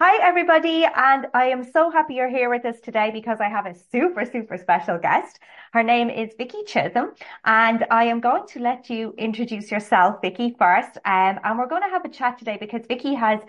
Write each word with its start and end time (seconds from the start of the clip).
Hi, 0.00 0.24
everybody, 0.24 0.84
and 0.84 1.26
I 1.34 1.46
am 1.46 1.64
so 1.64 1.90
happy 1.90 2.14
you're 2.14 2.28
here 2.28 2.48
with 2.48 2.64
us 2.64 2.78
today 2.78 3.10
because 3.12 3.40
I 3.40 3.48
have 3.48 3.66
a 3.66 3.74
super, 3.74 4.24
super 4.24 4.56
special 4.56 4.96
guest. 4.96 5.40
Her 5.72 5.82
name 5.82 6.08
is 6.08 6.30
Vicki 6.38 6.62
Chisholm, 6.68 7.14
and 7.44 7.84
I 7.90 8.04
am 8.04 8.20
going 8.20 8.46
to 8.50 8.60
let 8.60 8.88
you 8.90 9.12
introduce 9.18 9.72
yourself, 9.72 10.20
Vicki, 10.22 10.54
first. 10.56 10.98
Um, 11.04 11.40
and 11.42 11.58
we're 11.58 11.66
going 11.66 11.82
to 11.82 11.88
have 11.88 12.04
a 12.04 12.10
chat 12.10 12.38
today 12.38 12.58
because 12.60 12.82
Vicki 12.86 13.14
has 13.14 13.40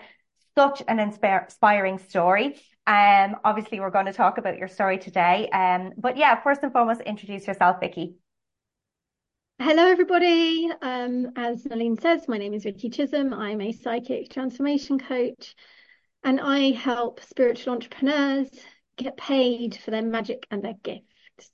such 0.58 0.82
an 0.88 0.98
inspiring 0.98 1.98
story. 1.98 2.60
Um, 2.84 3.36
obviously, 3.44 3.78
we're 3.78 3.90
going 3.90 4.06
to 4.06 4.12
talk 4.12 4.38
about 4.38 4.58
your 4.58 4.66
story 4.66 4.98
today. 4.98 5.48
Um, 5.50 5.92
but 5.98 6.16
yeah, 6.16 6.42
first 6.42 6.64
and 6.64 6.72
foremost, 6.72 7.00
introduce 7.02 7.46
yourself, 7.46 7.76
Vicki. 7.78 8.16
Hello, 9.60 9.86
everybody. 9.86 10.68
Um, 10.82 11.30
as 11.36 11.62
Noleen 11.62 12.00
says, 12.00 12.26
my 12.26 12.38
name 12.38 12.54
is 12.54 12.64
Vicki 12.64 12.90
Chisholm. 12.90 13.32
I'm 13.32 13.60
a 13.60 13.70
psychic 13.70 14.30
transformation 14.30 14.98
coach 14.98 15.54
and 16.22 16.40
I 16.40 16.70
help 16.72 17.20
spiritual 17.22 17.72
entrepreneurs 17.74 18.48
get 18.96 19.16
paid 19.16 19.76
for 19.76 19.90
their 19.90 20.02
magic 20.02 20.46
and 20.50 20.62
their 20.62 20.76
gifts, 20.82 21.50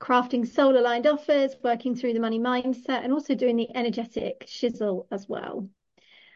crafting 0.00 0.46
soul 0.46 0.76
aligned 0.76 1.06
offers, 1.06 1.54
working 1.62 1.94
through 1.94 2.14
the 2.14 2.20
money 2.20 2.38
mindset, 2.38 3.04
and 3.04 3.12
also 3.12 3.34
doing 3.34 3.56
the 3.56 3.74
energetic 3.76 4.46
shizzle 4.46 5.06
as 5.10 5.28
well. 5.28 5.68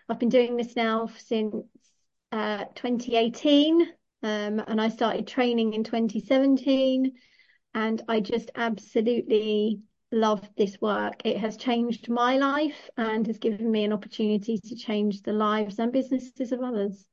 I've 0.09 0.21
been 0.21 0.29
doing 0.29 0.57
this 0.57 0.77
now 0.77 1.09
since 1.19 1.67
uh, 2.31 2.65
2018, 2.77 3.83
um, 4.23 4.61
and 4.67 4.81
I 4.81 4.89
started 4.89 5.27
training 5.27 5.75
in 5.75 5.83
2017, 5.83 7.13
and 7.75 8.03
I 8.09 8.21
just 8.21 8.51
absolutely 8.55 9.81
love 10.13 10.49
this 10.57 10.81
work. 10.81 11.23
It 11.25 11.39
has 11.39 11.57
changed 11.57 12.09
my 12.09 12.37
life 12.39 12.89
and 12.97 13.27
has 13.27 13.39
given 13.39 13.71
me 13.71 13.85
an 13.85 13.93
opportunity 13.93 14.59
to 14.59 14.77
change 14.77 15.23
the 15.23 15.33
lives 15.33 15.79
and 15.79 15.93
businesses 15.93 16.53
of 16.53 16.61
others. 16.61 17.05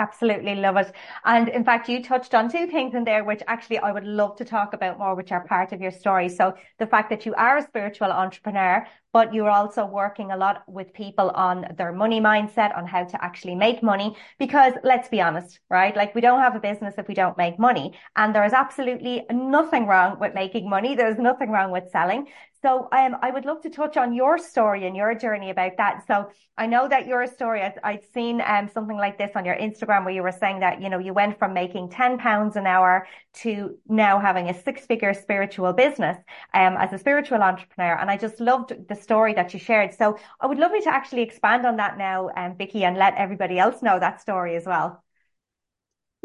Absolutely 0.00 0.54
love 0.54 0.78
it. 0.78 0.92
And 1.24 1.48
in 1.48 1.62
fact, 1.62 1.88
you 1.88 2.02
touched 2.02 2.34
on 2.34 2.50
two 2.50 2.66
things 2.66 2.94
in 2.94 3.04
there, 3.04 3.22
which 3.22 3.42
actually 3.46 3.78
I 3.78 3.92
would 3.92 4.04
love 4.04 4.34
to 4.36 4.44
talk 4.44 4.72
about 4.72 4.98
more, 4.98 5.14
which 5.14 5.30
are 5.30 5.46
part 5.46 5.72
of 5.72 5.80
your 5.80 5.90
story. 5.90 6.28
So 6.28 6.54
the 6.78 6.86
fact 6.86 7.10
that 7.10 7.26
you 7.26 7.34
are 7.34 7.58
a 7.58 7.62
spiritual 7.62 8.10
entrepreneur, 8.10 8.86
but 9.12 9.34
you're 9.34 9.50
also 9.50 9.84
working 9.84 10.30
a 10.30 10.36
lot 10.36 10.62
with 10.68 10.92
people 10.92 11.30
on 11.30 11.66
their 11.76 11.92
money 11.92 12.20
mindset, 12.20 12.76
on 12.76 12.86
how 12.86 13.04
to 13.04 13.24
actually 13.24 13.54
make 13.54 13.82
money. 13.82 14.16
Because 14.38 14.74
let's 14.84 15.08
be 15.08 15.20
honest, 15.20 15.60
right? 15.68 15.96
Like 15.96 16.14
we 16.14 16.20
don't 16.20 16.40
have 16.40 16.54
a 16.54 16.60
business 16.60 16.94
if 16.98 17.08
we 17.08 17.14
don't 17.14 17.36
make 17.36 17.58
money. 17.58 17.98
And 18.16 18.34
there 18.34 18.44
is 18.44 18.52
absolutely 18.52 19.24
nothing 19.30 19.86
wrong 19.86 20.18
with 20.20 20.34
making 20.34 20.68
money. 20.68 20.94
There's 20.94 21.18
nothing 21.18 21.50
wrong 21.50 21.70
with 21.70 21.90
selling. 21.90 22.28
So 22.62 22.88
um, 22.92 23.16
I 23.22 23.30
would 23.30 23.46
love 23.46 23.62
to 23.62 23.70
touch 23.70 23.96
on 23.96 24.12
your 24.12 24.36
story 24.36 24.86
and 24.86 24.94
your 24.94 25.14
journey 25.14 25.48
about 25.48 25.78
that. 25.78 26.06
So 26.06 26.28
I 26.58 26.66
know 26.66 26.86
that 26.88 27.06
your 27.06 27.26
story, 27.26 27.62
I'd, 27.62 28.04
seen 28.12 28.42
um, 28.44 28.68
something 28.68 28.98
like 28.98 29.16
this 29.16 29.30
on 29.34 29.46
your 29.46 29.56
Instagram 29.56 30.04
where 30.04 30.12
you 30.12 30.22
were 30.22 30.32
saying 30.32 30.60
that, 30.60 30.82
you 30.82 30.90
know, 30.90 30.98
you 30.98 31.14
went 31.14 31.38
from 31.38 31.54
making 31.54 31.90
10 31.90 32.18
pounds 32.18 32.56
an 32.56 32.66
hour 32.66 33.06
to 33.42 33.78
now 33.88 34.18
having 34.18 34.50
a 34.50 34.62
six 34.62 34.84
figure 34.84 35.14
spiritual 35.14 35.72
business 35.72 36.18
um, 36.52 36.76
as 36.76 36.92
a 36.92 36.98
spiritual 36.98 37.40
entrepreneur. 37.42 37.94
And 37.94 38.10
I 38.10 38.18
just 38.18 38.40
loved 38.40 38.74
the 38.88 38.94
story 39.02 39.34
that 39.34 39.52
you 39.52 39.60
shared. 39.60 39.94
So 39.94 40.18
I 40.40 40.46
would 40.46 40.58
love 40.58 40.72
you 40.72 40.82
to 40.82 40.92
actually 40.92 41.22
expand 41.22 41.66
on 41.66 41.76
that 41.76 41.98
now, 41.98 42.30
um, 42.36 42.56
Vicki, 42.56 42.84
and 42.84 42.96
let 42.96 43.14
everybody 43.16 43.58
else 43.58 43.82
know 43.82 43.98
that 43.98 44.20
story 44.20 44.56
as 44.56 44.66
well. 44.66 45.02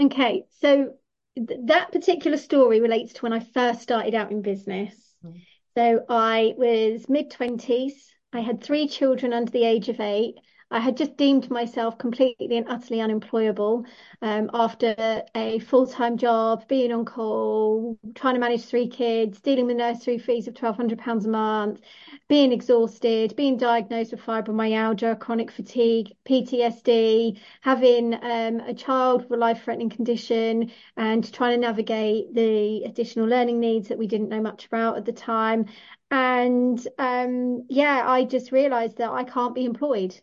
Okay. 0.02 0.44
So 0.62 0.94
th- 1.36 1.60
that 1.66 1.92
particular 1.92 2.38
story 2.38 2.82
relates 2.82 3.14
to 3.14 3.22
when 3.22 3.34
I 3.34 3.40
first 3.40 3.82
started 3.82 4.16
out 4.16 4.32
in 4.32 4.42
business. 4.42 4.94
Mm. 5.24 5.42
So 5.78 6.06
I 6.10 6.54
was 6.58 7.08
mid 7.10 7.32
20s. 7.32 7.94
I 8.34 8.42
had 8.42 8.64
three 8.64 8.88
children 8.88 9.34
under 9.34 9.52
the 9.52 9.66
age 9.66 9.90
of 9.90 10.00
eight. 10.00 10.36
I 10.72 10.80
had 10.80 10.98
just 10.98 11.16
deemed 11.16 11.50
myself 11.50 11.98
completely 11.98 12.58
and 12.58 12.68
utterly 12.68 13.00
unemployable 13.00 13.86
um, 14.22 14.50
after 14.54 15.24
a 15.36 15.60
full 15.60 15.88
time 15.88 16.18
job, 16.18 16.68
being 16.68 16.92
on 16.92 17.06
call, 17.06 17.98
trying 18.16 18.34
to 18.34 18.40
manage 18.40 18.66
three 18.66 18.88
kids, 18.88 19.40
dealing 19.40 19.68
with 19.68 19.78
nursery 19.78 20.18
fees 20.18 20.48
of 20.48 20.56
£1,200 20.56 21.26
a 21.26 21.30
month, 21.30 21.82
being 22.28 22.52
exhausted, 22.52 23.36
being 23.36 23.58
diagnosed 23.58 24.12
with 24.12 24.22
fibromyalgia, 24.22 25.20
chronic 25.20 25.52
fatigue, 25.52 26.12
PTSD, 26.26 27.40
having 27.62 28.14
um, 28.16 28.60
a 28.62 28.74
child 28.74 29.22
with 29.24 29.32
a 29.32 29.38
life 29.38 29.64
threatening 29.64 29.90
condition, 29.90 30.72
and 30.98 31.32
trying 31.32 31.54
to 31.54 31.62
navigate 31.68 32.34
the 32.34 32.84
additional 32.84 33.28
learning 33.28 33.60
needs 33.60 33.88
that 33.90 33.98
we 33.98 34.08
didn't 34.08 34.30
know 34.30 34.42
much 34.42 34.66
about 34.66 34.98
at 34.98 35.06
the 35.06 35.14
time. 35.14 35.66
And 36.12 36.86
um, 36.98 37.66
yeah, 37.70 38.04
I 38.06 38.24
just 38.26 38.52
realized 38.52 38.98
that 38.98 39.12
I 39.12 39.24
can't 39.24 39.56
be 39.56 39.66
employed 39.66 40.20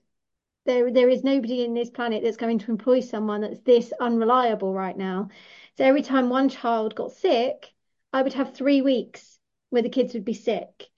there 0.64 0.90
there 0.92 1.08
is 1.08 1.24
nobody 1.24 1.64
in 1.64 1.74
this 1.74 1.90
planet 1.90 2.22
that's 2.22 2.36
going 2.36 2.58
to 2.60 2.70
employ 2.70 3.00
someone 3.00 3.40
that's 3.40 3.60
this 3.60 3.92
unreliable 4.00 4.72
right 4.72 4.96
now. 4.96 5.28
So 5.76 5.84
every 5.84 6.02
time 6.02 6.28
one 6.28 6.48
child 6.48 6.94
got 6.94 7.12
sick, 7.12 7.72
I 8.12 8.22
would 8.22 8.34
have 8.34 8.54
three 8.54 8.82
weeks 8.82 9.38
where 9.70 9.82
the 9.82 9.88
kids 9.88 10.14
would 10.14 10.24
be 10.24 10.34
sick. 10.34 10.88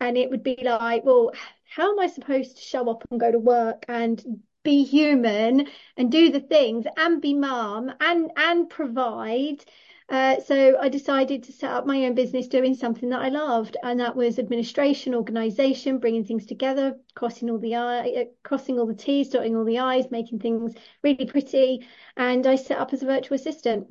And 0.00 0.16
it 0.16 0.30
would 0.30 0.42
be 0.42 0.58
like, 0.62 1.04
well, 1.04 1.32
how 1.64 1.92
am 1.92 1.98
I 1.98 2.06
supposed 2.06 2.56
to 2.56 2.62
show 2.62 2.88
up 2.90 3.02
and 3.10 3.18
go 3.18 3.32
to 3.32 3.38
work 3.38 3.84
and 3.88 4.42
be 4.62 4.84
human 4.84 5.68
and 5.96 6.10
do 6.10 6.30
the 6.30 6.40
things 6.40 6.86
and 6.96 7.22
be 7.22 7.34
mom 7.34 7.92
and 8.00 8.30
and 8.36 8.68
provide 8.68 9.64
uh, 10.08 10.40
so 10.40 10.78
I 10.78 10.88
decided 10.88 11.42
to 11.44 11.52
set 11.52 11.70
up 11.70 11.84
my 11.84 12.04
own 12.04 12.14
business 12.14 12.46
doing 12.46 12.74
something 12.74 13.08
that 13.08 13.22
I 13.22 13.28
loved, 13.28 13.76
and 13.82 13.98
that 13.98 14.14
was 14.14 14.38
administration, 14.38 15.14
organisation, 15.14 15.98
bringing 15.98 16.24
things 16.24 16.46
together, 16.46 16.96
crossing 17.16 17.50
all 17.50 17.58
the 17.58 17.74
I, 17.74 18.08
uh, 18.10 18.24
crossing 18.44 18.78
all 18.78 18.86
the 18.86 18.94
T's, 18.94 19.30
dotting 19.30 19.56
all 19.56 19.64
the 19.64 19.80
I's, 19.80 20.10
making 20.12 20.38
things 20.38 20.74
really 21.02 21.26
pretty. 21.26 21.86
And 22.16 22.46
I 22.46 22.54
set 22.54 22.78
up 22.78 22.92
as 22.92 23.02
a 23.02 23.06
virtual 23.06 23.34
assistant. 23.34 23.88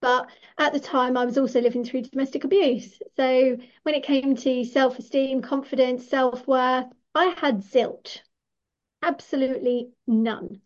But 0.00 0.28
at 0.58 0.72
the 0.72 0.80
time, 0.80 1.16
I 1.16 1.26
was 1.26 1.38
also 1.38 1.60
living 1.60 1.84
through 1.84 2.02
domestic 2.02 2.44
abuse. 2.44 3.00
So 3.16 3.56
when 3.82 3.94
it 3.94 4.02
came 4.02 4.34
to 4.34 4.64
self-esteem, 4.64 5.42
confidence, 5.42 6.08
self-worth, 6.08 6.86
I 7.14 7.26
had 7.36 7.62
zilch, 7.62 8.20
absolutely 9.02 9.90
none. 10.06 10.62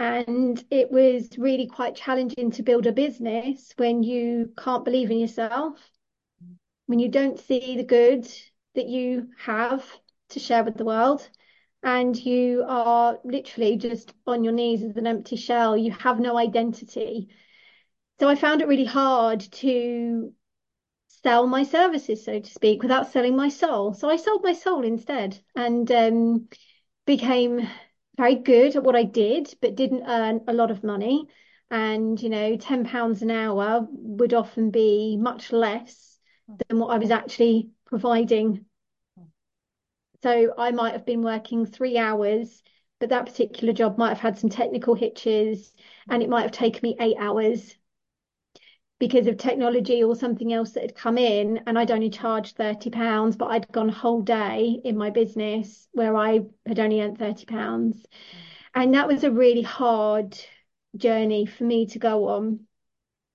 And 0.00 0.64
it 0.70 0.90
was 0.90 1.28
really 1.36 1.66
quite 1.66 1.94
challenging 1.94 2.50
to 2.52 2.62
build 2.62 2.86
a 2.86 2.92
business 2.92 3.74
when 3.76 4.02
you 4.02 4.50
can't 4.56 4.82
believe 4.82 5.10
in 5.10 5.18
yourself, 5.18 5.78
when 6.86 6.98
you 6.98 7.10
don't 7.10 7.38
see 7.38 7.76
the 7.76 7.84
good 7.84 8.26
that 8.74 8.86
you 8.86 9.28
have 9.36 9.84
to 10.30 10.40
share 10.40 10.64
with 10.64 10.78
the 10.78 10.86
world, 10.86 11.28
and 11.82 12.16
you 12.16 12.64
are 12.66 13.18
literally 13.24 13.76
just 13.76 14.14
on 14.26 14.42
your 14.42 14.54
knees 14.54 14.82
as 14.82 14.96
an 14.96 15.06
empty 15.06 15.36
shell. 15.36 15.76
You 15.76 15.92
have 15.92 16.18
no 16.18 16.38
identity. 16.38 17.28
So 18.20 18.28
I 18.28 18.36
found 18.36 18.62
it 18.62 18.68
really 18.68 18.86
hard 18.86 19.40
to 19.40 20.32
sell 21.22 21.46
my 21.46 21.62
services, 21.64 22.24
so 22.24 22.40
to 22.40 22.50
speak, 22.50 22.80
without 22.80 23.12
selling 23.12 23.36
my 23.36 23.50
soul. 23.50 23.92
So 23.92 24.08
I 24.08 24.16
sold 24.16 24.42
my 24.44 24.54
soul 24.54 24.82
instead 24.82 25.38
and 25.54 25.92
um, 25.92 26.48
became 27.04 27.68
very 28.16 28.34
good 28.34 28.76
at 28.76 28.82
what 28.82 28.96
I 28.96 29.04
did, 29.04 29.54
but 29.60 29.76
didn't 29.76 30.04
earn 30.06 30.42
a 30.46 30.52
lot 30.52 30.70
of 30.70 30.84
money. 30.84 31.26
And, 31.70 32.20
you 32.20 32.28
know, 32.28 32.56
£10 32.56 33.22
an 33.22 33.30
hour 33.30 33.86
would 33.90 34.34
often 34.34 34.70
be 34.70 35.16
much 35.16 35.52
less 35.52 36.18
than 36.68 36.78
what 36.78 36.88
I 36.88 36.98
was 36.98 37.10
actually 37.10 37.70
providing. 37.86 38.66
So 40.22 40.52
I 40.58 40.70
might 40.72 40.92
have 40.92 41.06
been 41.06 41.22
working 41.22 41.64
three 41.64 41.96
hours, 41.96 42.62
but 42.98 43.08
that 43.10 43.26
particular 43.26 43.72
job 43.72 43.96
might 43.96 44.10
have 44.10 44.18
had 44.18 44.38
some 44.38 44.50
technical 44.50 44.94
hitches 44.94 45.72
and 46.08 46.22
it 46.22 46.28
might 46.28 46.42
have 46.42 46.52
taken 46.52 46.80
me 46.82 46.96
eight 47.00 47.16
hours 47.18 47.74
because 49.00 49.26
of 49.26 49.38
technology 49.38 50.04
or 50.04 50.14
something 50.14 50.52
else 50.52 50.72
that 50.72 50.82
had 50.82 50.94
come 50.94 51.18
in 51.18 51.58
and 51.66 51.76
I'd 51.76 51.90
only 51.90 52.10
charged 52.10 52.56
30 52.56 52.90
pounds 52.90 53.36
but 53.36 53.46
I'd 53.46 53.72
gone 53.72 53.88
a 53.88 53.92
whole 53.92 54.20
day 54.22 54.80
in 54.84 54.96
my 54.96 55.10
business 55.10 55.88
where 55.92 56.14
I 56.14 56.42
had 56.66 56.78
only 56.78 57.00
earned 57.00 57.18
30 57.18 57.46
pounds 57.46 57.96
mm. 57.96 58.38
and 58.74 58.94
that 58.94 59.08
was 59.08 59.24
a 59.24 59.30
really 59.32 59.62
hard 59.62 60.38
journey 60.96 61.46
for 61.46 61.64
me 61.64 61.86
to 61.86 61.98
go 61.98 62.28
on 62.28 62.60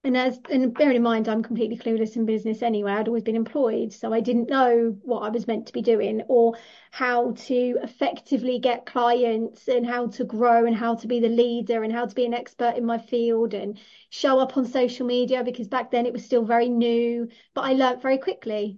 and 0.05 0.15
as 0.15 0.39
and 0.51 0.73
bearing 0.73 0.95
in 0.95 1.01
mind 1.01 1.27
I'm 1.27 1.41
completely 1.41 1.77
clueless 1.77 2.15
in 2.15 2.25
business 2.25 2.61
anyway. 2.61 2.91
I'd 2.91 3.07
always 3.07 3.23
been 3.23 3.35
employed 3.35 3.91
so 3.91 4.13
I 4.13 4.21
didn't 4.21 4.49
know 4.49 4.95
what 5.01 5.21
I 5.21 5.29
was 5.29 5.47
meant 5.47 5.65
to 5.67 5.73
be 5.73 5.81
doing 5.81 6.21
or 6.27 6.55
how 6.91 7.31
to 7.31 7.55
effectively 7.81 8.59
get 8.59 8.85
clients 8.85 9.67
and 9.67 9.85
how 9.85 10.07
to 10.07 10.23
grow 10.23 10.65
and 10.65 10.75
how 10.75 10.95
to 10.95 11.07
be 11.07 11.19
the 11.19 11.27
leader 11.29 11.83
and 11.83 11.91
how 11.91 12.05
to 12.05 12.15
be 12.15 12.25
an 12.25 12.35
expert 12.35 12.77
in 12.77 12.85
my 12.85 12.99
field 12.99 13.55
and 13.55 13.79
show 14.11 14.39
up 14.39 14.55
on 14.55 14.65
social 14.65 15.07
media 15.07 15.43
because 15.43 15.67
back 15.67 15.89
then 15.89 16.05
it 16.05 16.13
was 16.13 16.23
still 16.23 16.45
very 16.45 16.69
new 16.69 17.27
but 17.55 17.61
I 17.61 17.73
learned 17.73 18.01
very 18.01 18.19
quickly. 18.19 18.77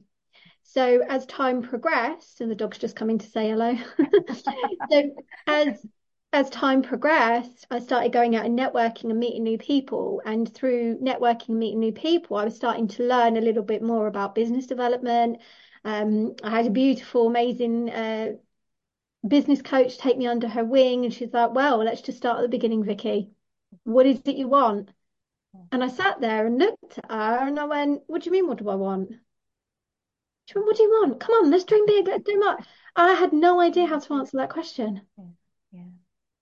So 0.64 1.02
as 1.08 1.26
time 1.26 1.62
progressed 1.62 2.40
and 2.42 2.50
the 2.50 2.56
dog's 2.56 2.78
just 2.78 2.96
coming 2.96 3.18
to 3.18 3.28
say 3.28 3.50
hello. 3.50 3.76
So 4.90 5.02
as 5.46 5.86
as 6.34 6.50
time 6.50 6.82
progressed, 6.82 7.66
I 7.72 7.80
started 7.80 8.12
going 8.12 8.36
out 8.36 8.46
and 8.46 8.58
networking 8.58 9.10
and 9.10 9.20
meeting 9.20 9.44
new 9.44 9.58
people. 9.58 10.22
And 10.26 10.54
through 10.54 11.00
networking 11.00 11.50
and 11.50 11.60
meeting 11.60 11.80
new 11.80 11.94
people, 11.94 12.38
I 12.38 12.46
was 12.46 12.56
starting 12.56 12.88
to 12.90 13.08
learn 13.08 13.38
a 13.38 13.42
little 13.42 13.64
bit 13.64 13.82
more 13.82 14.08
about 14.08 14.36
business 14.36 14.68
development. 14.68 15.40
Um, 15.86 16.36
I 16.44 16.50
had 16.50 16.68
a 16.68 16.72
beautiful, 16.72 17.28
amazing 17.28 17.90
uh, 17.90 18.34
business 19.26 19.62
coach 19.62 19.98
take 19.98 20.18
me 20.18 20.28
under 20.28 20.48
her 20.48 20.66
wing 20.66 21.06
and 21.06 21.14
she's 21.14 21.34
like, 21.34 21.54
well, 21.54 21.78
let's 21.78 22.02
just 22.02 22.18
start 22.18 22.38
at 22.38 22.42
the 22.42 22.50
beginning, 22.50 22.84
Vicki. 22.84 23.32
What 23.84 24.06
is 24.06 24.20
it 24.26 24.36
you 24.36 24.48
want? 24.48 24.92
And 25.72 25.84
I 25.84 25.88
sat 25.88 26.20
there 26.22 26.46
and 26.46 26.60
looked 26.60 26.98
at 26.98 27.10
her 27.10 27.48
and 27.48 27.60
I 27.60 27.66
went, 27.66 28.04
what 28.08 28.22
do 28.22 28.26
you 28.28 28.32
mean, 28.32 28.48
what 28.48 28.60
do 28.60 28.70
I 28.70 28.76
want? 28.76 29.12
She 30.46 30.56
went, 30.56 30.68
what 30.68 30.78
do 30.78 30.84
you 30.84 30.90
want? 30.90 31.20
Come 31.20 31.36
on, 31.36 31.52
let's 31.52 31.64
dream 31.64 31.86
big, 31.86 32.08
let's 32.08 32.24
do 32.24 32.40
more. 32.40 32.58
I 32.96 33.14
had 33.14 33.34
no 33.34 33.60
idea 33.60 33.86
how 33.88 34.00
to 34.00 34.14
answer 34.16 34.38
that 34.38 34.50
question. 34.50 35.02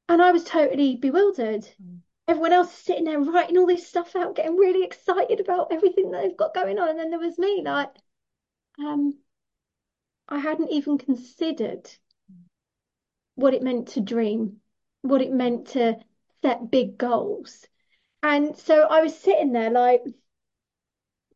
And 0.07 0.22
I 0.22 0.31
was 0.31 0.44
totally 0.44 0.96
bewildered. 0.96 1.68
Mm. 1.81 2.00
Everyone 2.28 2.54
else 2.54 2.72
is 2.72 2.86
sitting 2.86 3.06
there 3.06 3.19
writing 3.19 3.57
all 3.57 3.68
this 3.68 3.88
stuff 3.88 4.16
out, 4.16 4.36
getting 4.36 4.56
really 4.56 4.84
excited 4.84 5.40
about 5.40 5.72
everything 5.72 6.12
that 6.12 6.24
they've 6.24 6.38
got 6.38 6.54
going 6.54 6.80
on. 6.80 6.90
And 6.90 7.00
then 7.00 7.10
there 7.10 7.19
was 7.19 7.38
me, 7.38 7.62
like, 7.63 7.90
um, 8.80 9.18
I 10.28 10.40
hadn't 10.40 10.72
even 10.72 10.98
considered 10.98 11.90
what 13.36 13.54
it 13.54 13.62
meant 13.62 13.90
to 13.90 14.02
dream, 14.02 14.57
what 15.02 15.22
it 15.22 15.31
meant 15.31 15.68
to 15.69 15.98
set 16.42 16.72
big 16.72 16.98
goals. 16.98 17.68
And 18.24 18.58
so 18.58 18.84
I 18.84 19.01
was 19.01 19.18
sitting 19.18 19.51
there 19.51 19.69
like, 19.69 20.04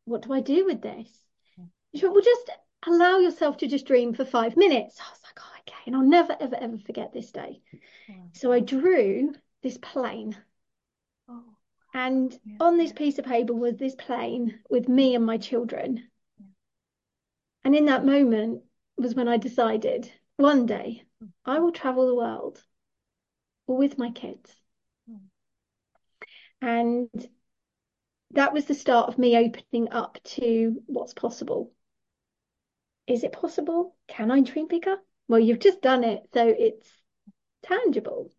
what 0.06 0.24
do 0.24 0.34
I 0.34 0.42
do 0.42 0.66
with 0.66 0.82
this? 0.82 1.08
She 1.94 2.04
went, 2.04 2.16
well, 2.16 2.24
just 2.24 2.50
allow 2.88 3.18
yourself 3.20 3.58
to 3.58 3.68
just 3.68 3.86
dream 3.86 4.14
for 4.14 4.26
five 4.26 4.58
minutes. 4.58 5.00
I 5.00 5.12
was 5.12 5.19
okay. 5.70 5.84
And 5.86 5.96
I'll 5.96 6.02
never, 6.02 6.36
ever, 6.40 6.56
ever 6.56 6.78
forget 6.78 7.14
this 7.14 7.32
day. 7.32 7.62
So 8.34 8.52
I 8.52 8.60
drew 8.60 9.34
this 9.62 9.78
plane. 9.78 10.36
Oh, 11.28 11.44
And 11.94 12.38
Yeah. 12.46 12.58
on 12.60 12.78
this 12.78 12.92
piece 12.92 13.20
of 13.20 13.26
paper 13.26 13.54
was 13.54 13.78
this 13.78 13.96
plane 13.96 14.60
with 14.70 14.88
me 14.88 15.16
and 15.16 15.26
my 15.26 15.38
children. 15.38 16.10
And 17.64 17.76
in 17.76 17.86
that 17.86 18.06
moment 18.06 18.64
was 18.98 19.16
when 19.16 19.28
I 19.28 19.38
decided 19.38 20.12
one 20.38 20.66
day 20.66 21.04
I 21.46 21.60
will 21.60 21.72
travel 21.72 22.08
the 22.08 22.16
world 22.16 22.64
with 23.68 23.98
my 23.98 24.12
kids. 24.12 24.56
Mm. 25.10 25.30
And 26.62 27.30
that 28.32 28.54
was 28.54 28.66
the 28.66 28.74
start 28.74 29.10
of 29.10 29.18
me 29.18 29.38
opening 29.38 29.92
up 29.92 30.18
to 30.24 30.82
what's 30.86 31.14
possible. 31.14 31.72
Is 33.08 33.24
it 33.24 33.32
possible? 33.32 33.96
Can 34.08 34.32
I 34.32 34.42
dream 34.42 34.68
bigger? 34.68 34.98
Well, 35.30 35.40
you've 35.40 35.60
just 35.60 35.82
done 35.82 36.04
it, 36.04 36.24
so 36.34 36.46
it's 36.46 36.92
tangible. 37.64 38.32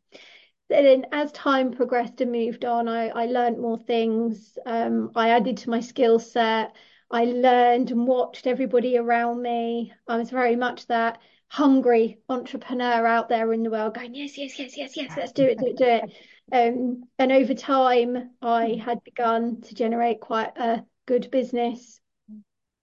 Then, 0.69 1.06
as 1.12 1.32
time 1.32 1.72
progressed 1.72 2.20
and 2.20 2.31
moved 2.31 2.64
on, 2.64 2.88
I, 2.88 3.08
I 3.08 3.26
learned 3.26 3.58
more 3.58 3.78
things. 3.78 4.58
Um, 4.66 5.12
I 5.14 5.31
added 5.31 5.56
to 5.58 5.70
my 5.70 5.81
skill 5.81 6.19
set. 6.19 6.75
I 7.10 7.25
learned 7.25 7.90
and 7.90 8.06
watched 8.06 8.46
everybody 8.46 8.98
around 8.98 9.40
me. 9.40 9.92
I 10.06 10.16
was 10.16 10.31
very 10.31 10.56
much 10.56 10.87
that 10.88 11.19
hungry 11.48 12.19
entrepreneur 12.28 13.06
out 13.06 13.28
there 13.28 13.52
in 13.52 13.62
the 13.62 13.70
world 13.70 13.94
going, 13.94 14.14
yes, 14.14 14.38
yes, 14.38 14.56
yes, 14.58 14.76
yes, 14.76 14.96
yes, 14.96 15.16
let's 15.16 15.32
do 15.32 15.44
it, 15.44 15.58
do 15.58 15.66
it, 15.66 15.76
do 15.76 15.84
it. 15.84 16.12
Um, 16.52 17.04
and 17.19 17.32
over 17.32 17.54
time, 17.54 18.31
I 18.42 18.81
had 18.84 19.02
begun 19.02 19.60
to 19.62 19.75
generate 19.75 20.20
quite 20.20 20.56
a 20.56 20.84
good 21.06 21.31
business. 21.31 22.00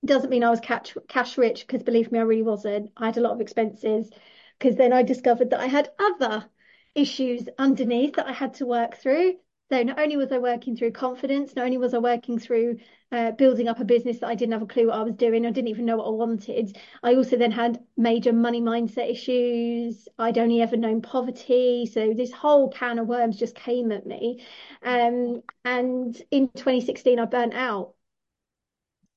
Doesn't 0.06 0.30
mean 0.30 0.44
I 0.44 0.50
was 0.50 0.60
cash, 0.60 0.96
cash 1.08 1.38
rich, 1.38 1.68
because 1.68 1.84
believe 1.84 2.12
me, 2.12 2.20
I 2.20 2.24
really 2.24 2.42
wasn't. 2.44 2.92
I 2.98 3.08
had 3.08 3.18
a 3.18 3.22
lot 3.22 3.34
of 3.34 3.42
expenses, 3.42 4.10
because 4.58 4.76
then 4.78 4.94
I 4.94 5.04
discovered 5.04 5.50
that 5.52 5.60
I 5.60 5.68
had 5.68 5.92
other 6.00 6.50
issues 6.96 7.48
underneath 7.60 8.16
that 8.16 8.28
I 8.28 8.32
had 8.32 8.54
to 8.56 8.66
work 8.66 8.96
through. 8.98 9.38
So 9.70 9.84
not 9.84 10.00
only 10.00 10.16
was 10.16 10.32
I 10.32 10.38
working 10.38 10.78
through 10.78 10.92
confidence, 10.94 11.56
not 11.56 11.66
only 11.66 11.78
was 11.78 11.94
I 11.94 11.98
working 11.98 12.40
through 12.40 12.80
uh, 13.12 13.32
building 13.32 13.68
up 13.68 13.80
a 13.82 13.86
business 13.86 14.20
that 14.20 14.28
I 14.28 14.36
didn't 14.36 14.54
have 14.54 14.62
a 14.62 14.66
clue 14.66 14.88
what 14.88 14.96
I 14.98 15.04
was 15.04 15.16
doing, 15.16 15.46
I 15.46 15.52
didn't 15.52 15.68
even 15.68 15.86
know 15.86 15.98
what 15.98 16.08
I 16.08 16.12
wanted. 16.12 16.78
I 17.04 17.16
also 17.16 17.36
then 17.38 17.52
had 17.52 17.84
major 17.98 18.32
money 18.32 18.62
mindset 18.62 19.12
issues. 19.12 20.08
I'd 20.18 20.38
only 20.38 20.62
ever 20.62 20.78
known 20.78 21.02
poverty, 21.02 21.86
so 21.86 22.14
this 22.14 22.32
whole 22.32 22.70
can 22.70 22.98
of 23.00 23.08
worms 23.08 23.38
just 23.38 23.56
came 23.56 23.92
at 23.92 24.06
me. 24.06 24.42
Um, 24.84 25.44
and 25.66 26.20
in 26.32 26.48
2016, 26.50 27.20
I 27.20 27.26
burnt 27.26 27.54
out. 27.54 27.94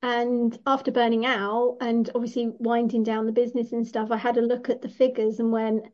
And 0.03 0.59
after 0.67 0.91
burning 0.91 1.27
out 1.27 1.77
and 1.81 2.09
obviously 2.15 2.53
winding 2.59 3.03
down 3.03 3.27
the 3.27 3.33
business 3.33 3.73
and 3.73 3.87
stuff, 3.87 4.11
I 4.11 4.17
had 4.17 4.39
a 4.39 4.43
look 4.43 4.71
at 4.71 4.81
the 4.81 4.89
figures 4.89 5.39
and 5.39 5.53
went, 5.53 5.85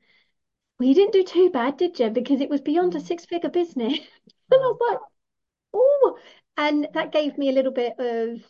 well, 0.78 0.88
you 0.88 0.94
didn't 0.94 1.12
do 1.12 1.24
too 1.24 1.50
bad, 1.50 1.76
did 1.76 1.98
you? 1.98 2.10
Because 2.10 2.40
it 2.40 2.50
was 2.50 2.60
beyond 2.60 2.94
a 2.94 2.98
mm. 2.98 3.06
six 3.06 3.24
figure 3.24 3.50
business. 3.50 3.98
And 4.48 4.62
I 4.62 4.66
was 4.66 4.78
like, 4.88 4.98
oh, 5.74 6.18
and 6.56 6.86
that 6.94 7.10
gave 7.10 7.36
me 7.36 7.48
a 7.48 7.52
little 7.52 7.72
bit 7.72 7.94
of 7.98 8.40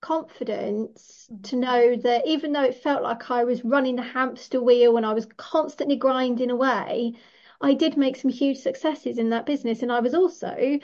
confidence 0.00 1.28
mm. 1.30 1.42
to 1.50 1.56
know 1.56 1.96
that 1.96 2.26
even 2.26 2.52
though 2.52 2.64
it 2.64 2.82
felt 2.82 3.02
like 3.02 3.30
I 3.30 3.44
was 3.44 3.64
running 3.66 3.96
the 3.96 4.02
hamster 4.02 4.62
wheel 4.62 4.96
and 4.96 5.04
I 5.04 5.12
was 5.12 5.26
constantly 5.36 5.96
grinding 5.96 6.50
away, 6.50 7.12
I 7.60 7.74
did 7.74 7.98
make 7.98 8.16
some 8.16 8.30
huge 8.30 8.58
successes 8.58 9.18
in 9.18 9.28
that 9.28 9.44
business. 9.44 9.82
And 9.82 9.92
I 9.92 10.00
was 10.00 10.14
also 10.14 10.78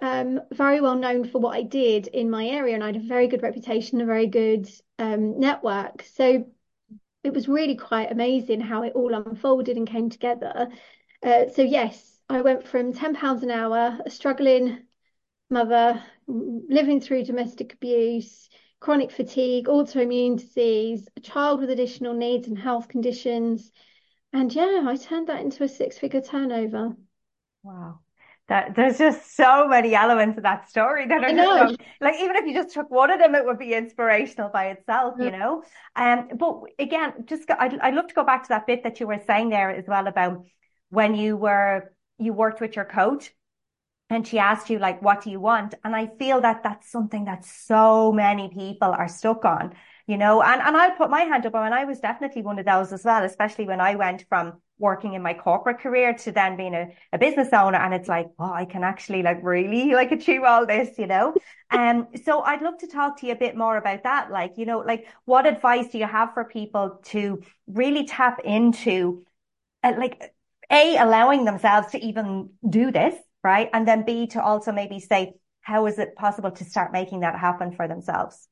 um, 0.00 0.40
very 0.52 0.80
well 0.80 0.96
known 0.96 1.28
for 1.28 1.38
what 1.38 1.56
I 1.56 1.62
did 1.62 2.06
in 2.08 2.30
my 2.30 2.46
area, 2.46 2.74
and 2.74 2.84
I 2.84 2.88
had 2.88 2.96
a 2.96 3.00
very 3.00 3.28
good 3.28 3.42
reputation, 3.42 4.00
a 4.00 4.06
very 4.06 4.26
good 4.26 4.68
um, 4.98 5.40
network. 5.40 6.04
So 6.14 6.46
it 7.24 7.32
was 7.32 7.48
really 7.48 7.76
quite 7.76 8.12
amazing 8.12 8.60
how 8.60 8.82
it 8.82 8.92
all 8.94 9.14
unfolded 9.14 9.76
and 9.76 9.88
came 9.88 10.10
together. 10.10 10.68
Uh, 11.22 11.48
so 11.54 11.62
yes, 11.62 12.20
I 12.28 12.42
went 12.42 12.66
from 12.66 12.92
ten 12.92 13.14
pounds 13.14 13.42
an 13.42 13.50
hour, 13.50 13.98
a 14.04 14.10
struggling 14.10 14.84
mother, 15.50 16.02
living 16.26 17.00
through 17.00 17.24
domestic 17.24 17.72
abuse, 17.72 18.48
chronic 18.80 19.10
fatigue, 19.10 19.66
autoimmune 19.66 20.38
disease, 20.38 21.08
a 21.16 21.20
child 21.20 21.60
with 21.60 21.70
additional 21.70 22.14
needs 22.14 22.48
and 22.48 22.58
health 22.58 22.88
conditions. 22.88 23.72
And 24.32 24.52
yeah, 24.52 24.84
I 24.86 24.96
turned 24.96 25.28
that 25.28 25.40
into 25.40 25.64
a 25.64 25.68
six 25.68 25.98
figure 25.98 26.20
turnover. 26.20 26.94
Wow. 27.62 28.00
That 28.48 28.76
there's 28.76 28.98
just 28.98 29.34
so 29.34 29.66
many 29.66 29.94
elements 29.94 30.36
of 30.36 30.44
that 30.44 30.68
story 30.68 31.06
that 31.08 31.24
are 31.24 31.32
just 31.32 31.52
so- 31.52 31.74
like 32.00 32.14
even 32.20 32.36
if 32.36 32.46
you 32.46 32.54
just 32.54 32.72
took 32.74 32.90
one 32.90 33.10
of 33.10 33.18
them, 33.18 33.34
it 33.34 33.44
would 33.44 33.58
be 33.58 33.74
inspirational 33.74 34.50
by 34.50 34.66
itself, 34.68 35.16
you 35.18 35.32
know. 35.32 35.64
Um, 35.96 36.28
but 36.36 36.60
again, 36.78 37.24
just 37.26 37.50
I'd 37.50 37.78
I'd 37.80 37.94
love 37.94 38.06
to 38.08 38.14
go 38.14 38.24
back 38.24 38.44
to 38.44 38.48
that 38.50 38.66
bit 38.66 38.84
that 38.84 39.00
you 39.00 39.08
were 39.08 39.20
saying 39.26 39.48
there 39.50 39.70
as 39.70 39.86
well 39.88 40.06
about 40.06 40.44
when 40.90 41.14
you 41.16 41.36
were 41.36 41.92
you 42.18 42.32
worked 42.32 42.60
with 42.60 42.76
your 42.76 42.84
coach 42.84 43.32
and 44.08 44.26
she 44.26 44.38
asked 44.38 44.70
you 44.70 44.78
like, 44.78 45.02
what 45.02 45.22
do 45.22 45.30
you 45.30 45.40
want? 45.40 45.74
And 45.84 45.94
I 45.94 46.06
feel 46.18 46.40
that 46.40 46.62
that's 46.62 46.90
something 46.90 47.24
that 47.24 47.44
so 47.44 48.12
many 48.12 48.48
people 48.48 48.88
are 48.92 49.08
stuck 49.08 49.44
on, 49.44 49.74
you 50.06 50.16
know, 50.16 50.42
and, 50.42 50.62
and 50.62 50.76
I'll 50.76 50.92
put 50.96 51.10
my 51.10 51.22
hand 51.22 51.44
up 51.46 51.54
and 51.54 51.74
I 51.74 51.84
was 51.84 51.98
definitely 52.00 52.42
one 52.42 52.58
of 52.58 52.66
those 52.66 52.92
as 52.92 53.04
well, 53.04 53.24
especially 53.24 53.66
when 53.66 53.80
I 53.80 53.96
went 53.96 54.24
from 54.28 54.60
working 54.78 55.14
in 55.14 55.22
my 55.22 55.34
corporate 55.34 55.80
career 55.80 56.14
to 56.14 56.32
then 56.32 56.56
being 56.56 56.74
a, 56.74 56.88
a 57.12 57.18
business 57.18 57.48
owner. 57.52 57.78
And 57.78 57.94
it's 57.94 58.08
like, 58.08 58.26
oh, 58.38 58.52
I 58.52 58.64
can 58.64 58.84
actually 58.84 59.22
like 59.22 59.38
really 59.42 59.92
like 60.00 60.12
achieve 60.12 60.42
all 60.42 60.66
this, 60.66 60.98
you 60.98 61.06
know? 61.06 61.34
Um, 61.70 62.08
so 62.24 62.40
I'd 62.40 62.62
love 62.62 62.78
to 62.78 62.86
talk 62.86 63.20
to 63.20 63.26
you 63.26 63.32
a 63.32 63.36
bit 63.36 63.56
more 63.56 63.76
about 63.76 64.04
that. 64.04 64.30
Like, 64.30 64.54
you 64.56 64.66
know, 64.66 64.78
like 64.78 65.06
what 65.24 65.46
advice 65.46 65.88
do 65.88 65.98
you 65.98 66.06
have 66.06 66.34
for 66.34 66.44
people 66.44 67.00
to 67.06 67.42
really 67.66 68.06
tap 68.06 68.40
into 68.44 69.24
uh, 69.82 69.94
like 69.98 70.34
a 70.70 70.96
allowing 70.96 71.44
themselves 71.44 71.92
to 71.92 72.04
even 72.04 72.50
do 72.68 72.90
this, 72.90 73.14
right? 73.42 73.70
And 73.72 73.86
then 73.86 74.04
B 74.04 74.26
to 74.28 74.42
also 74.42 74.72
maybe 74.72 75.00
say, 75.00 75.34
how 75.60 75.86
is 75.86 75.98
it 75.98 76.14
possible 76.14 76.50
to 76.52 76.64
start 76.64 76.92
making 76.92 77.20
that 77.20 77.38
happen 77.38 77.72
for 77.72 77.88
themselves? 77.88 78.48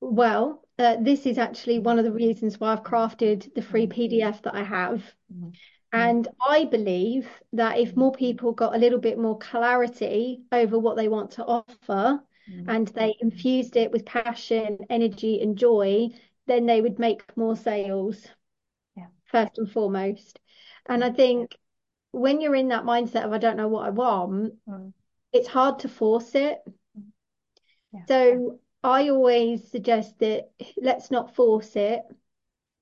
Well, 0.00 0.62
uh, 0.78 0.96
this 1.00 1.26
is 1.26 1.38
actually 1.38 1.78
one 1.80 1.98
of 1.98 2.04
the 2.04 2.12
reasons 2.12 2.58
why 2.60 2.72
I've 2.72 2.84
crafted 2.84 3.52
the 3.54 3.62
free 3.62 3.86
PDF 3.86 4.42
that 4.42 4.54
I 4.54 4.62
have. 4.62 5.02
Mhm. 5.32 5.52
And 5.92 6.28
I 6.40 6.66
believe 6.66 7.28
that 7.54 7.78
if 7.78 7.96
more 7.96 8.12
people 8.12 8.52
got 8.52 8.74
a 8.74 8.78
little 8.78 8.98
bit 8.98 9.18
more 9.18 9.38
clarity 9.38 10.42
over 10.52 10.78
what 10.78 10.96
they 10.96 11.08
want 11.08 11.32
to 11.32 11.44
offer 11.46 12.22
and 12.66 12.88
they 12.88 13.16
infused 13.20 13.76
it 13.76 13.90
with 13.90 14.04
passion, 14.04 14.78
energy, 14.90 15.40
and 15.40 15.56
joy, 15.56 16.10
then 16.46 16.66
they 16.66 16.80
would 16.80 16.98
make 16.98 17.36
more 17.36 17.56
sales, 17.56 18.28
Yeah. 18.96 19.06
first 19.24 19.58
and 19.58 19.70
foremost. 19.70 20.38
And 20.86 21.02
I 21.02 21.10
think 21.10 21.56
when 22.12 22.40
you're 22.40 22.54
in 22.54 22.68
that 22.68 22.84
mindset 22.84 23.24
of 23.24 23.32
I 23.32 23.38
don't 23.38 23.56
know 23.56 23.68
what 23.68 23.86
I 23.86 23.90
want, 23.90 24.54
Mm. 24.66 24.92
it's 25.32 25.48
hard 25.48 25.80
to 25.80 25.88
force 25.88 26.34
it. 26.34 26.58
Yeah. 27.92 28.00
So 28.06 28.60
I 28.82 29.08
always 29.08 29.70
suggest 29.70 30.18
that 30.20 30.50
let's 30.76 31.10
not 31.10 31.34
force 31.34 31.74
it. 31.76 32.02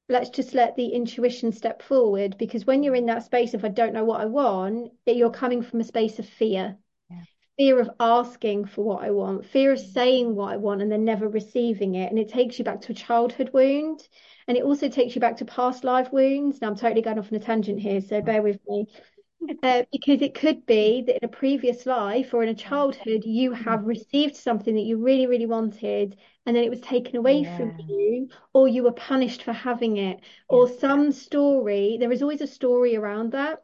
Let's 0.08 0.30
just 0.30 0.54
let 0.54 0.76
the 0.76 0.88
intuition 0.88 1.52
step 1.52 1.82
forward 1.82 2.36
because 2.38 2.64
when 2.64 2.82
you're 2.82 2.94
in 2.94 3.06
that 3.06 3.24
space 3.24 3.54
of 3.54 3.64
I 3.64 3.68
don't 3.68 3.92
know 3.92 4.04
what 4.04 4.20
I 4.20 4.26
want, 4.26 4.92
you're 5.06 5.30
coming 5.30 5.62
from 5.62 5.80
a 5.80 5.84
space 5.84 6.18
of 6.18 6.28
fear. 6.28 6.76
Yeah. 7.10 7.22
Fear 7.58 7.80
of 7.80 7.90
asking 7.98 8.66
for 8.66 8.84
what 8.84 9.02
I 9.02 9.10
want, 9.10 9.46
fear 9.46 9.72
of 9.72 9.80
saying 9.80 10.36
what 10.36 10.52
I 10.52 10.58
want 10.58 10.82
and 10.82 10.92
then 10.92 11.04
never 11.04 11.28
receiving 11.28 11.94
it. 11.96 12.10
And 12.10 12.18
it 12.18 12.28
takes 12.28 12.58
you 12.58 12.64
back 12.64 12.82
to 12.82 12.92
a 12.92 12.94
childhood 12.94 13.50
wound. 13.52 14.06
And 14.46 14.56
it 14.56 14.62
also 14.62 14.88
takes 14.88 15.16
you 15.16 15.20
back 15.20 15.38
to 15.38 15.44
past 15.44 15.82
life 15.82 16.12
wounds. 16.12 16.60
Now 16.60 16.68
I'm 16.68 16.76
totally 16.76 17.02
going 17.02 17.18
off 17.18 17.32
on 17.32 17.38
a 17.38 17.42
tangent 17.42 17.80
here, 17.80 18.00
so 18.00 18.20
mm. 18.20 18.24
bear 18.24 18.42
with 18.42 18.60
me. 18.68 18.86
Uh, 19.62 19.84
because 19.92 20.22
it 20.22 20.34
could 20.34 20.66
be 20.66 21.02
that 21.02 21.16
in 21.16 21.24
a 21.24 21.28
previous 21.28 21.86
life 21.86 22.32
or 22.34 22.42
in 22.42 22.48
a 22.48 22.54
childhood, 22.54 23.24
you 23.24 23.52
have 23.52 23.84
received 23.86 24.36
something 24.36 24.74
that 24.74 24.82
you 24.82 24.96
really, 24.98 25.26
really 25.26 25.46
wanted, 25.46 26.16
and 26.46 26.56
then 26.56 26.64
it 26.64 26.70
was 26.70 26.80
taken 26.80 27.16
away 27.16 27.44
from 27.44 27.72
you, 27.88 28.28
or 28.54 28.68
you 28.68 28.82
were 28.82 28.92
punished 28.92 29.42
for 29.42 29.52
having 29.52 29.96
it, 29.98 30.20
Yeah. 30.50 30.58
or 30.58 30.68
some 30.68 31.12
story. 31.12 31.96
There 31.98 32.12
is 32.12 32.22
always 32.22 32.40
a 32.40 32.46
story 32.46 32.96
around 32.96 33.32
that. 33.32 33.62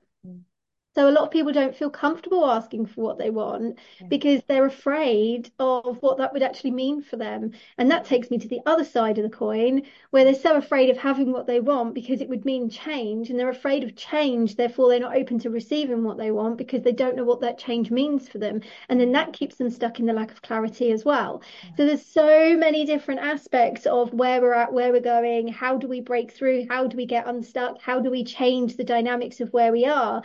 So 0.94 1.08
a 1.08 1.10
lot 1.10 1.24
of 1.24 1.30
people 1.30 1.52
don't 1.52 1.74
feel 1.74 1.88
comfortable 1.88 2.44
asking 2.50 2.86
for 2.86 3.00
what 3.00 3.18
they 3.18 3.30
want 3.30 3.78
Yeah. 4.00 4.06
because 4.08 4.42
they're 4.46 4.66
afraid 4.66 5.50
of 5.58 6.02
what 6.02 6.18
that 6.18 6.32
would 6.32 6.42
actually 6.42 6.72
mean 6.72 7.00
for 7.02 7.16
them. 7.16 7.52
And 7.78 7.90
that 7.90 8.04
takes 8.04 8.30
me 8.30 8.38
to 8.38 8.48
the 8.48 8.60
other 8.66 8.84
side 8.84 9.16
of 9.18 9.24
the 9.24 9.30
coin, 9.36 9.82
where 10.10 10.24
they're 10.24 10.34
so 10.34 10.56
afraid 10.56 10.90
of 10.90 10.98
having 10.98 11.32
what 11.32 11.46
they 11.46 11.60
want 11.60 11.94
because 11.94 12.20
it 12.20 12.28
would 12.28 12.44
mean 12.44 12.68
change, 12.68 13.30
and 13.30 13.38
they're 13.38 13.48
afraid 13.48 13.84
of 13.84 13.96
change, 13.96 14.56
therefore 14.56 14.90
they're 14.90 15.00
not 15.00 15.16
open 15.16 15.38
to 15.40 15.50
receiving 15.50 16.04
what 16.04 16.18
they 16.18 16.30
want 16.30 16.58
because 16.58 16.82
they 16.82 16.92
don't 16.92 17.16
know 17.16 17.24
what 17.24 17.40
that 17.40 17.58
change 17.58 17.90
means 17.90 18.28
for 18.28 18.38
them. 18.38 18.60
And 18.88 19.00
then 19.00 19.12
that 19.12 19.32
keeps 19.32 19.56
them 19.56 19.70
stuck 19.70 19.98
in 19.98 20.06
the 20.06 20.12
lack 20.12 20.30
of 20.30 20.42
clarity 20.42 20.92
as 20.92 21.04
well. 21.04 21.42
So 21.76 21.86
there's 21.86 22.04
so 22.04 22.56
many 22.56 22.84
different 22.84 23.20
aspects 23.20 23.86
of 23.86 24.12
where 24.12 24.40
we're 24.42 24.52
at, 24.52 24.72
where 24.72 24.92
we're 24.92 25.00
going, 25.00 25.48
how 25.48 25.78
do 25.78 25.88
we 25.88 26.00
break 26.00 26.32
through, 26.32 26.66
how 26.68 26.86
do 26.86 26.96
we 26.96 27.06
get 27.06 27.26
unstuck, 27.26 27.80
how 27.80 28.00
do 28.00 28.10
we 28.10 28.24
change 28.24 28.76
the 28.76 28.84
dynamics 28.84 29.40
of 29.40 29.52
where 29.52 29.72
we 29.72 29.86
are. 29.86 30.22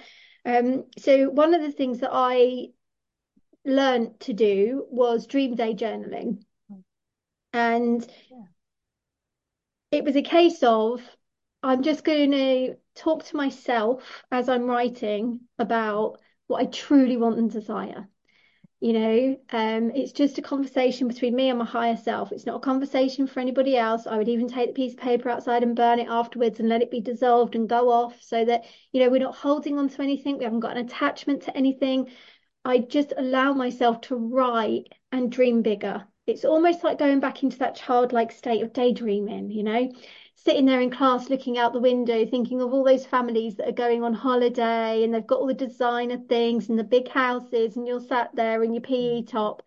Um, 0.47 0.85
so 0.97 1.29
one 1.29 1.53
of 1.53 1.61
the 1.61 1.73
things 1.73 1.99
that 1.99 2.11
I 2.13 2.69
learned 3.65 4.17
to 4.21 4.33
do 4.33 4.87
was 4.89 5.27
dream 5.27 5.55
day 5.55 5.73
journaling. 5.73 6.41
And 7.51 8.07
Yeah. 8.31 8.45
it 9.91 10.05
was 10.05 10.15
a 10.15 10.21
case 10.21 10.63
of 10.63 11.01
I'm 11.63 11.83
just 11.83 12.05
going 12.05 12.31
to 12.31 12.77
talk 12.95 13.25
to 13.25 13.35
myself 13.35 14.23
as 14.31 14.47
I'm 14.47 14.67
writing 14.67 15.41
about 15.59 16.21
what 16.47 16.61
I 16.61 16.65
truly 16.67 17.17
want 17.17 17.39
and 17.39 17.51
desire. 17.51 18.07
You 18.79 18.93
know, 18.93 19.39
um, 19.51 19.89
it's 19.91 20.11
just 20.11 20.37
a 20.37 20.41
conversation 20.43 21.07
between 21.07 21.35
me 21.35 21.49
and 21.49 21.57
my 21.57 21.65
higher 21.65 21.97
self. 21.97 22.31
It's 22.31 22.45
not 22.45 22.57
a 22.57 22.59
conversation 22.59 23.25
for 23.25 23.39
anybody 23.39 23.75
else. 23.75 24.05
I 24.05 24.17
would 24.17 24.29
even 24.29 24.47
take 24.47 24.67
the 24.67 24.73
piece 24.73 24.93
of 24.93 24.99
paper 24.99 25.29
outside 25.29 25.63
and 25.63 25.75
burn 25.75 25.97
it 25.97 26.07
afterwards 26.07 26.59
and 26.59 26.69
let 26.69 26.83
it 26.83 26.91
be 26.91 27.01
dissolved 27.01 27.55
and 27.55 27.67
go 27.67 27.89
off 27.89 28.21
so 28.21 28.45
that, 28.45 28.65
you 28.91 28.99
know, 28.99 29.09
we're 29.09 29.19
not 29.19 29.35
holding 29.35 29.79
on 29.79 29.89
to 29.89 30.01
anything. 30.03 30.37
We 30.37 30.43
haven't 30.43 30.59
got 30.59 30.77
an 30.77 30.85
attachment 30.85 31.41
to 31.43 31.57
anything. 31.57 32.11
I 32.63 32.77
just 32.79 33.13
allow 33.17 33.53
myself 33.53 34.01
to 34.01 34.15
write 34.15 34.93
and 35.11 35.31
dream 35.31 35.63
bigger. 35.63 36.05
It's 36.27 36.45
almost 36.45 36.83
like 36.83 36.99
going 36.99 37.19
back 37.19 37.41
into 37.41 37.57
that 37.59 37.75
childlike 37.75 38.31
state 38.31 38.61
of 38.61 38.73
daydreaming, 38.73 39.49
you 39.49 39.63
know, 39.63 39.91
sitting 40.47 40.65
there 40.65 40.79
in 40.79 40.89
class 40.89 41.29
looking 41.29 41.57
out 41.57 41.73
the 41.73 41.79
window, 41.79 42.25
thinking 42.25 42.61
of 42.61 42.71
all 42.71 42.85
those 42.85 43.05
families 43.05 43.55
that 43.57 43.67
are 43.67 43.73
going 43.73 44.01
on 44.01 44.13
holiday 44.13 45.03
and 45.03 45.13
they've 45.13 45.27
got 45.27 45.41
all 45.41 45.47
the 45.47 45.53
designer 45.53 46.17
things 46.29 46.69
and 46.69 46.79
the 46.79 46.85
big 46.85 47.09
houses, 47.09 47.75
and 47.75 47.85
you're 47.85 47.99
sat 47.99 48.33
there 48.33 48.63
in 48.63 48.73
your 48.73 48.81
PE 48.81 49.23
mm. 49.23 49.27
top, 49.27 49.61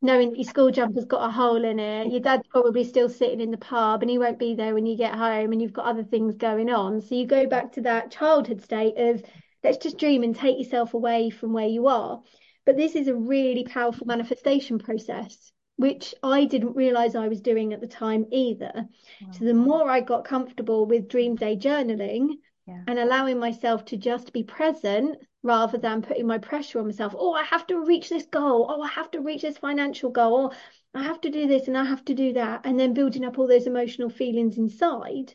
knowing 0.00 0.30
that 0.30 0.38
your 0.38 0.48
school 0.48 0.70
jumper's 0.70 1.06
got 1.06 1.28
a 1.28 1.32
hole 1.32 1.64
in 1.64 1.80
it. 1.80 2.12
Your 2.12 2.20
dad's 2.20 2.46
probably 2.46 2.84
still 2.84 3.08
sitting 3.08 3.40
in 3.40 3.50
the 3.50 3.56
pub 3.56 4.00
and 4.02 4.08
he 4.08 4.16
won't 4.16 4.38
be 4.38 4.54
there 4.54 4.74
when 4.74 4.86
you 4.86 4.96
get 4.96 5.16
home, 5.16 5.50
and 5.50 5.60
you've 5.60 5.72
got 5.72 5.86
other 5.86 6.04
things 6.04 6.36
going 6.36 6.70
on. 6.70 7.00
So 7.00 7.16
you 7.16 7.26
go 7.26 7.46
mm. 7.46 7.50
back 7.50 7.72
to 7.72 7.80
that 7.80 8.12
childhood 8.12 8.62
state 8.62 8.96
of 8.96 9.24
let's 9.64 9.78
just 9.78 9.98
dream 9.98 10.22
and 10.22 10.36
take 10.36 10.56
yourself 10.56 10.94
away 10.94 11.30
from 11.30 11.52
where 11.52 11.66
you 11.66 11.88
are. 11.88 12.22
But 12.64 12.76
this 12.76 12.94
is 12.94 13.08
a 13.08 13.14
really 13.16 13.64
powerful 13.64 14.06
manifestation 14.06 14.78
process, 14.78 15.50
which 15.82 16.14
I 16.22 16.44
didn't 16.44 16.76
realize 16.76 17.16
I 17.16 17.26
was 17.26 17.40
doing 17.40 17.72
at 17.72 17.80
the 17.80 17.88
time 17.88 18.26
either. 18.30 18.88
So 19.32 19.44
the 19.44 19.52
more 19.52 19.90
I 19.90 20.00
got 20.00 20.24
comfortable 20.24 20.86
with 20.86 21.08
dream 21.08 21.34
day 21.34 21.56
journaling 21.56 22.38
Yeah. 22.66 22.84
and 22.86 22.98
allowing 23.00 23.40
myself 23.40 23.84
to 23.86 23.96
just 23.96 24.32
be 24.32 24.44
present 24.44 25.18
rather 25.42 25.78
than 25.78 26.00
putting 26.02 26.28
my 26.28 26.38
pressure 26.38 26.78
on 26.78 26.86
myself, 26.86 27.16
oh, 27.18 27.32
I 27.32 27.42
have 27.42 27.66
to 27.66 27.84
reach 27.84 28.08
this 28.08 28.26
goal, 28.26 28.66
oh, 28.70 28.80
I 28.80 28.88
have 28.88 29.10
to 29.10 29.20
reach 29.20 29.42
this 29.42 29.58
financial 29.58 30.10
goal, 30.10 30.52
or 30.94 31.00
I 31.00 31.02
have 31.02 31.20
to 31.22 31.30
do 31.30 31.48
this 31.48 31.66
and 31.66 31.76
I 31.76 31.84
have 31.84 32.04
to 32.04 32.14
do 32.14 32.32
that, 32.34 32.60
and 32.64 32.78
then 32.78 32.94
building 32.94 33.24
up 33.24 33.38
all 33.38 33.48
those 33.48 33.66
emotional 33.66 34.08
feelings 34.08 34.58
inside. 34.58 35.34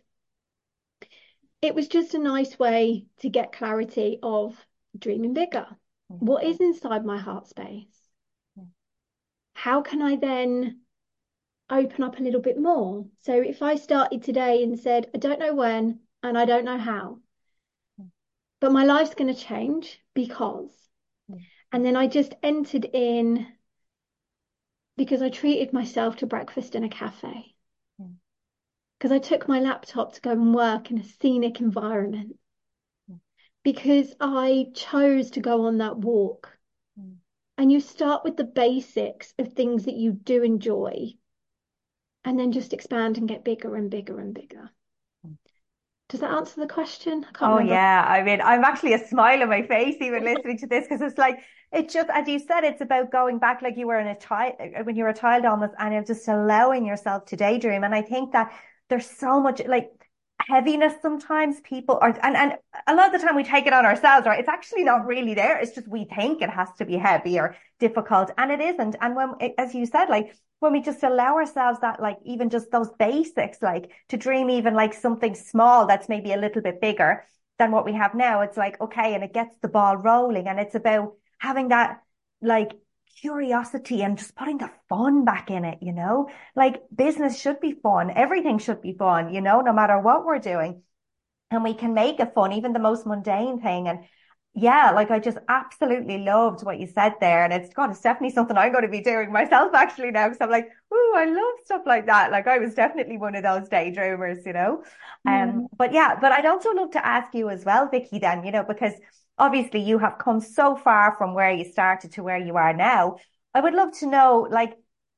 It 1.62 1.76
was 1.76 1.90
just 1.90 2.14
a 2.14 2.20
nice 2.20 2.58
way 2.58 3.08
to 3.18 3.30
get 3.30 3.52
clarity 3.52 4.20
of 4.24 4.66
dreaming 4.98 5.34
bigger. 5.34 5.68
What 6.20 6.46
is 6.46 6.62
inside 6.62 7.04
my 7.06 7.18
heart 7.18 7.48
space? 7.48 7.97
How 9.58 9.82
can 9.82 10.04
I 10.04 10.18
then 10.18 10.82
open 11.68 12.04
up 12.04 12.20
a 12.20 12.22
little 12.22 12.42
bit 12.42 12.60
more? 12.60 13.08
So 13.24 13.34
if 13.42 13.64
I 13.64 13.76
started 13.76 14.22
today 14.22 14.62
and 14.62 14.80
said, 14.80 15.10
I 15.16 15.18
don't 15.18 15.40
know 15.40 15.56
when 15.56 16.02
and 16.22 16.38
I 16.38 16.46
don't 16.46 16.64
know 16.64 16.78
how, 16.78 17.18
but 18.60 18.72
my 18.72 18.86
life's 18.86 19.16
going 19.16 19.34
to 19.34 19.42
change 19.42 20.00
because, 20.14 20.70
mm. 21.28 21.40
and 21.72 21.84
then 21.84 21.96
I 21.96 22.06
just 22.06 22.36
entered 22.44 22.86
in 22.86 23.48
because 24.96 25.24
I 25.24 25.30
treated 25.30 25.74
myself 25.74 26.18
to 26.18 26.28
breakfast 26.28 26.76
in 26.76 26.84
a 26.84 26.90
cafe. 26.90 27.56
Mm. 28.00 28.18
Because 29.00 29.12
I 29.12 29.18
took 29.18 29.48
my 29.48 29.60
laptop 29.60 30.14
to 30.14 30.22
go 30.22 30.34
and 30.34 30.54
work 30.54 30.92
in 30.92 31.00
a 31.00 31.04
scenic 31.04 31.62
environment. 31.62 32.38
Mm. 33.10 33.22
Because 33.64 34.14
I 34.20 34.68
chose 34.76 35.32
to 35.32 35.40
go 35.40 35.66
on 35.66 35.80
that 35.80 35.98
walk. 35.98 36.57
And 37.58 37.72
you 37.72 37.82
start 37.82 38.24
with 38.24 38.38
the 38.38 38.46
basics 38.46 39.34
of 39.38 39.52
things 39.54 39.86
that 39.86 39.96
you 39.96 40.14
do 40.14 40.44
enjoy, 40.44 41.18
and 42.24 42.40
then 42.40 42.52
just 42.52 42.74
expand 42.74 43.18
and 43.18 43.28
get 43.28 43.44
bigger 43.44 43.76
and 43.76 43.90
bigger 43.90 44.20
and 44.20 44.32
bigger. 44.32 44.70
Does 46.10 46.20
that 46.20 46.32
answer 46.32 46.60
the 46.60 46.68
question? 46.68 47.24
I 47.24 47.32
can't 47.32 47.44
Oh 47.44 47.60
remember. 47.60 47.80
yeah, 47.80 48.04
I 48.08 48.24
mean, 48.24 48.42
I'm 48.42 48.64
actually 48.64 48.94
a 48.94 49.08
smile 49.08 49.44
on 49.44 49.50
my 49.50 49.62
face 49.62 49.98
even 50.02 50.24
listening 50.24 50.58
to 50.60 50.68
this 50.68 50.86
because 50.86 51.02
it's 51.02 51.18
like 51.20 51.40
it's 51.72 51.94
just 51.94 52.10
as 52.10 52.28
you 52.28 52.40
said, 52.40 52.64
it's 52.64 52.82
about 52.82 53.12
going 53.12 53.38
back 53.40 53.62
like 53.62 53.78
you 53.78 53.88
were 53.88 54.00
in 54.00 54.08
a 54.08 54.18
child 54.18 54.56
when 54.84 54.96
you 54.96 55.04
were 55.04 55.10
a 55.10 55.14
child 55.14 55.46
almost, 55.46 55.74
and 55.78 56.06
just 56.08 56.28
allowing 56.28 56.86
yourself 56.86 57.26
to 57.26 57.36
daydream. 57.36 57.84
And 57.84 57.94
I 57.94 58.02
think 58.02 58.32
that 58.32 58.52
there's 58.90 59.10
so 59.10 59.40
much 59.40 59.62
like 59.68 59.92
heaviness 60.48 60.94
sometimes 61.02 61.60
people 61.62 62.00
are 62.02 62.18
and, 62.24 62.38
and 62.38 62.58
a 62.88 62.96
lot 62.96 63.14
of 63.14 63.20
the 63.20 63.26
time 63.26 63.36
we 63.36 63.44
take 63.44 63.68
it 63.68 63.74
on 63.74 63.86
ourselves, 63.86 64.26
right? 64.26 64.40
It's 64.40 64.50
actually 64.50 64.84
not 64.84 65.06
really 65.06 65.34
there. 65.34 65.58
It's 65.58 65.76
just 65.76 65.88
we 65.88 66.06
think 66.06 66.42
it 66.42 66.50
has 66.50 66.70
to 66.78 66.86
be 66.86 66.96
heavy 66.96 67.38
or 67.40 67.56
difficult, 67.80 68.32
and 68.38 68.52
it 68.52 68.62
isn't. 68.62 68.96
And 69.02 69.16
when, 69.16 69.34
as 69.58 69.76
you 69.76 69.86
said, 69.86 70.10
like 70.10 70.36
when 70.60 70.72
we 70.72 70.82
just 70.82 71.04
allow 71.04 71.36
ourselves 71.36 71.80
that, 71.82 72.02
like 72.02 72.18
even 72.26 72.50
just 72.50 72.72
those 72.72 72.90
basics, 72.98 73.62
like 73.62 73.92
to 74.10 74.18
dream 74.18 74.50
even 74.50 74.74
like 74.74 74.94
something 74.94 75.36
small 75.36 75.86
that's 75.86 76.10
maybe 76.10 76.32
a 76.32 76.38
little 76.38 76.62
bit 76.62 76.82
bigger 76.82 77.26
than 77.60 77.72
what 77.72 77.86
we 77.86 77.94
have 77.94 78.16
now, 78.16 78.42
it's 78.42 78.58
like, 78.58 78.80
okay, 78.80 79.16
and 79.16 79.24
it 79.24 79.34
gets 79.34 79.58
the 79.62 79.68
ball 79.68 79.98
rolling. 79.98 80.48
And 80.48 80.60
it's 80.60 80.76
about 80.76 81.14
having 81.40 81.70
that 81.70 82.02
like 82.42 82.72
curiosity 83.22 84.04
and 84.04 84.18
just 84.18 84.36
putting 84.36 84.58
the 84.58 84.70
fun 84.90 85.26
back 85.26 85.50
in 85.50 85.66
it, 85.66 85.80
you 85.82 85.94
know? 85.94 86.30
Like 86.56 86.84
business 86.96 87.40
should 87.40 87.60
be 87.60 87.74
fun. 87.74 88.12
Everything 88.12 88.60
should 88.60 88.82
be 88.82 88.94
fun, 88.94 89.34
you 89.34 89.42
know, 89.42 89.62
no 89.62 89.74
matter 89.74 90.00
what 90.00 90.26
we're 90.26 90.40
doing. 90.40 90.82
And 91.52 91.64
we 91.64 91.74
can 91.74 91.94
make 91.94 92.20
it 92.20 92.34
fun, 92.34 92.54
even 92.54 92.74
the 92.74 92.80
most 92.80 93.06
mundane 93.06 93.62
thing. 93.62 93.88
And 93.88 94.00
yeah, 94.54 94.92
like 94.92 95.12
I 95.12 95.20
just 95.20 95.38
absolutely 95.48 96.18
loved 96.20 96.66
what 96.66 96.80
you 96.80 96.88
said 96.88 97.14
there. 97.22 97.44
And 97.44 97.54
it's 97.54 97.74
God, 97.74 97.92
it's 97.92 98.02
definitely 98.02 98.34
something 98.34 98.58
I'm 98.58 98.72
going 98.72 98.84
to 98.84 98.90
be 98.90 99.02
doing 99.02 99.32
myself 99.32 99.74
actually 99.74 100.12
now. 100.12 100.28
Because 100.28 100.42
I'm 100.42 100.50
like, 100.50 100.68
ooh, 100.94 101.14
I 101.16 101.26
love 101.26 101.54
stuff 101.66 101.84
like 101.86 102.08
that. 102.08 102.32
Like 102.32 102.48
I 102.48 102.58
was 102.58 102.74
definitely 102.74 103.18
one 103.18 103.36
of 103.36 103.44
those 103.44 103.70
daydreamers, 103.70 104.46
you 104.46 104.54
know. 104.54 104.84
Um, 105.26 105.62
Mm. 105.62 105.68
but 105.78 105.94
yeah, 105.94 106.18
but 106.20 106.32
I'd 106.32 106.46
also 106.46 106.72
love 106.74 106.92
to 106.92 107.06
ask 107.06 107.34
you 107.34 107.50
as 107.50 107.64
well, 107.66 107.88
Vicki, 107.90 108.20
then, 108.20 108.44
you 108.46 108.52
know, 108.52 108.64
because 108.64 108.94
obviously 109.38 109.82
you 109.82 110.00
have 110.00 110.18
come 110.18 110.40
so 110.42 110.76
far 110.76 111.16
from 111.18 111.34
where 111.34 111.52
you 111.52 111.66
started 111.66 112.14
to 112.14 112.24
where 112.24 112.38
you 112.38 112.56
are 112.58 112.74
now. 112.74 113.18
I 113.54 113.62
would 113.62 113.74
love 113.74 113.92
to 114.00 114.08
know, 114.08 114.48
like, 114.50 114.74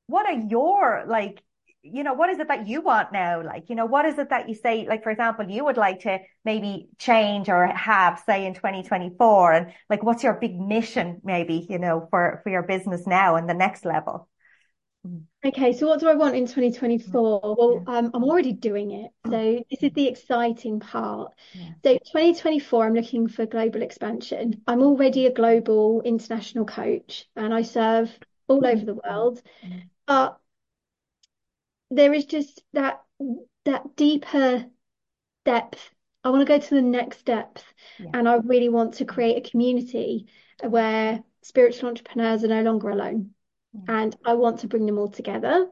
what 0.06 0.26
are 0.26 0.38
your 0.48 1.04
like 1.06 1.42
you 1.82 2.02
know, 2.02 2.12
what 2.12 2.28
is 2.28 2.38
it 2.38 2.48
that 2.48 2.66
you 2.68 2.82
want 2.82 3.10
now? 3.12 3.42
Like, 3.42 3.70
you 3.70 3.74
know, 3.74 3.86
what 3.86 4.04
is 4.04 4.18
it 4.18 4.28
that 4.30 4.48
you 4.48 4.54
say, 4.54 4.86
like, 4.86 5.02
for 5.02 5.10
example, 5.10 5.48
you 5.48 5.64
would 5.64 5.78
like 5.78 6.00
to 6.00 6.18
maybe 6.44 6.90
change 6.98 7.48
or 7.48 7.66
have, 7.68 8.22
say, 8.26 8.44
in 8.44 8.52
2024? 8.52 9.52
And 9.54 9.72
like, 9.88 10.02
what's 10.02 10.22
your 10.22 10.34
big 10.34 10.60
mission, 10.60 11.20
maybe, 11.24 11.66
you 11.70 11.78
know, 11.78 12.06
for, 12.10 12.40
for 12.42 12.50
your 12.50 12.62
business 12.64 13.06
now 13.06 13.36
and 13.36 13.48
the 13.48 13.54
next 13.54 13.86
level? 13.86 14.28
Hmm. 15.06 15.20
Okay, 15.42 15.72
so 15.72 15.88
what 15.88 16.00
do 16.00 16.08
I 16.08 16.14
want 16.14 16.36
in 16.36 16.44
2024? 16.44 17.56
Well, 17.56 17.84
um, 17.86 18.10
I'm 18.12 18.24
already 18.24 18.52
doing 18.52 18.90
it. 18.90 19.10
So 19.26 19.64
this 19.70 19.82
is 19.82 19.92
the 19.94 20.06
exciting 20.06 20.80
part. 20.80 21.32
Yeah. 21.54 21.70
So 21.82 21.92
2024, 21.94 22.86
I'm 22.86 22.94
looking 22.94 23.26
for 23.26 23.46
global 23.46 23.80
expansion. 23.80 24.60
I'm 24.66 24.82
already 24.82 25.26
a 25.26 25.32
global 25.32 26.02
international 26.02 26.66
coach 26.66 27.26
and 27.36 27.54
I 27.54 27.62
serve 27.62 28.10
all 28.48 28.66
over 28.66 28.84
the 28.84 28.94
world. 28.94 29.40
Mm. 29.64 29.82
But 30.06 30.38
there 31.90 32.12
is 32.12 32.26
just 32.26 32.62
that 32.74 33.02
that 33.64 33.96
deeper 33.96 34.66
depth. 35.46 35.90
I 36.22 36.28
want 36.28 36.46
to 36.46 36.52
go 36.52 36.58
to 36.58 36.74
the 36.74 36.82
next 36.82 37.24
depth. 37.24 37.64
Yeah. 37.98 38.10
And 38.12 38.28
I 38.28 38.36
really 38.36 38.68
want 38.68 38.94
to 38.94 39.06
create 39.06 39.38
a 39.38 39.50
community 39.50 40.26
where 40.62 41.22
spiritual 41.42 41.88
entrepreneurs 41.88 42.44
are 42.44 42.48
no 42.48 42.62
longer 42.62 42.90
alone. 42.90 43.30
And 43.86 44.16
I 44.24 44.34
want 44.34 44.60
to 44.60 44.66
bring 44.66 44.84
them 44.84 44.98
all 44.98 45.08
together. 45.08 45.68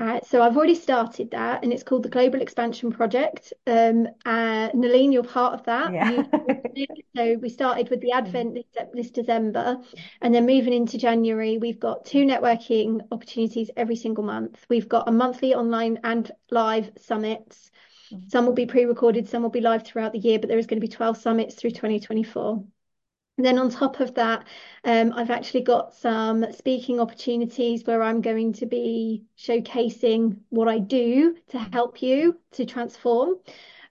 Uh, 0.00 0.20
so 0.26 0.42
I've 0.42 0.56
already 0.56 0.74
started 0.74 1.30
that, 1.32 1.62
and 1.62 1.72
it's 1.72 1.82
called 1.82 2.02
the 2.02 2.08
Global 2.08 2.40
Expansion 2.40 2.90
Project. 2.90 3.52
Um, 3.66 4.08
uh, 4.24 4.70
Noleen, 4.70 5.12
you're 5.12 5.22
part 5.22 5.54
of 5.54 5.64
that. 5.64 5.92
Yeah. 5.92 6.22
so 7.16 7.36
we 7.40 7.48
started 7.48 7.90
with 7.90 8.00
the 8.00 8.12
Advent 8.12 8.54
this, 8.54 8.64
this 8.94 9.10
December, 9.10 9.78
and 10.22 10.34
then 10.34 10.46
moving 10.46 10.72
into 10.72 10.98
January, 10.98 11.58
we've 11.58 11.80
got 11.80 12.06
two 12.06 12.24
networking 12.24 13.00
opportunities 13.12 13.70
every 13.76 13.96
single 13.96 14.24
month. 14.24 14.64
We've 14.70 14.88
got 14.88 15.08
a 15.08 15.12
monthly 15.12 15.54
online 15.54 15.98
and 16.04 16.30
live 16.50 16.90
summits. 16.98 17.70
Some 18.28 18.46
will 18.46 18.52
be 18.52 18.66
pre-recorded, 18.66 19.28
some 19.28 19.42
will 19.42 19.50
be 19.50 19.60
live 19.60 19.84
throughout 19.84 20.12
the 20.12 20.18
year, 20.18 20.38
but 20.38 20.48
there 20.48 20.58
is 20.58 20.66
going 20.66 20.80
to 20.80 20.86
be 20.86 20.92
12 20.92 21.16
summits 21.16 21.54
through 21.54 21.70
2024. 21.70 22.64
Then 23.38 23.58
on 23.58 23.68
top 23.68 24.00
of 24.00 24.14
that, 24.14 24.46
um, 24.84 25.12
I've 25.14 25.30
actually 25.30 25.62
got 25.62 25.94
some 25.94 26.50
speaking 26.52 27.00
opportunities 27.00 27.84
where 27.84 28.02
I'm 28.02 28.22
going 28.22 28.54
to 28.54 28.66
be 28.66 29.24
showcasing 29.38 30.38
what 30.48 30.68
I 30.68 30.78
do 30.78 31.36
to 31.50 31.58
help 31.58 32.00
you 32.00 32.40
to 32.52 32.64
transform. 32.64 33.34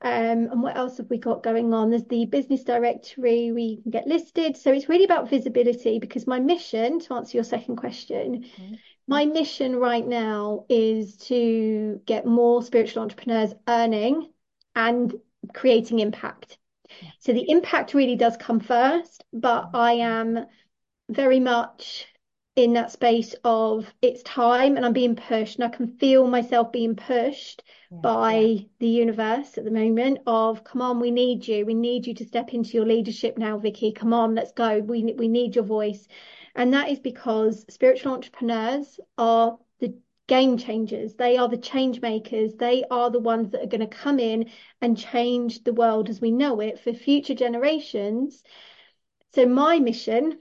Um, 0.02 0.50
and 0.52 0.62
what 0.62 0.75
else 0.75 0.98
have 0.98 1.10
we 1.10 1.18
got 1.18 1.44
going 1.44 1.74
on? 1.74 1.90
There's 1.90 2.06
the 2.06 2.25
business 2.25 2.64
directory, 2.64 3.52
we 3.52 3.82
can 3.82 3.92
get 3.92 4.08
listed. 4.08 4.58
So 4.58 4.72
it's 4.72 4.90
really 4.90 5.06
about 5.06 5.30
visibility 5.30 6.00
because 6.00 6.28
my 6.28 6.40
mission, 6.40 7.00
to 7.02 7.14
answer 7.14 7.38
your 7.38 7.44
second 7.44 7.78
question, 7.78 8.44
mm-hmm. 8.44 8.74
my 9.08 9.25
mission 9.25 9.75
right 9.78 10.06
now 10.06 10.66
is 10.70 11.18
to 11.18 12.02
get 12.06 12.25
more 12.25 12.64
spiritual 12.64 13.04
entrepreneurs 13.04 13.54
earning 13.68 14.32
and 14.75 15.14
creating 15.54 16.00
impact. 16.00 16.58
So 17.20 17.34
the 17.34 17.50
impact 17.50 17.94
really 17.94 18.16
does 18.16 18.38
come 18.38 18.60
first, 18.60 19.24
but 19.34 19.66
mm-hmm. 19.66 19.75
I 19.75 19.92
am 19.94 20.46
very 21.10 21.40
much 21.40 22.08
in 22.56 22.74
that 22.74 22.92
space 22.92 23.36
of 23.44 23.94
it's 24.02 24.24
time 24.24 24.78
and 24.78 24.86
I'm 24.86 24.94
being 24.94 25.16
pushed 25.16 25.60
and 25.60 25.66
I 25.66 25.75
can 25.75 25.98
feel 25.98 26.25
myself 26.25 26.72
being 26.72 26.96
pushed 26.96 27.64
yeah, 27.92 27.98
by 28.02 28.36
yeah. 28.36 28.62
the 28.80 28.88
universe 28.88 29.58
at 29.58 29.66
the 29.66 29.72
moment 29.72 30.20
of 30.25 30.64
come 30.64 30.82
on 30.82 31.02
we 31.02 31.12
need 31.12 31.46
you. 31.48 31.66
We 31.66 31.74
need 31.74 32.08
you 32.08 32.14
to 32.16 32.25
step 32.25 32.54
into 32.54 32.72
your 32.72 32.86
leadership 32.86 33.38
now 33.38 33.58
Vicki. 33.58 33.92
Come 33.92 34.14
on 34.14 34.36
let's 34.36 34.54
go. 34.54 34.80
We 34.80 35.04
we 35.18 35.28
need 35.28 35.56
your 35.56 35.66
voice. 35.66 36.08
And 36.56 36.74
that 36.74 36.88
is 36.88 37.00
because 37.00 37.66
spiritual 37.70 38.14
entrepreneurs 38.14 39.02
are 39.18 39.58
game 40.27 40.58
changers. 40.58 41.15
They 41.15 41.38
are 41.38 41.48
the 41.48 41.58
change 41.58 42.01
makers. 42.01 42.55
They 42.55 42.84
are 42.89 43.10
the 43.10 43.20
ones 43.20 43.51
that 43.51 43.62
are 43.62 43.67
going 43.67 43.88
to 43.88 43.88
come 43.88 44.20
in 44.20 44.50
and 44.82 44.98
change 44.98 45.63
the 45.63 45.74
world 45.74 46.10
as 46.10 46.22
we 46.22 46.32
know 46.32 46.60
it 46.60 46.79
for 46.79 46.94
future 46.94 47.36
generations. 47.36 48.44
So, 49.34 49.46
my 49.46 49.79
mission 49.79 50.39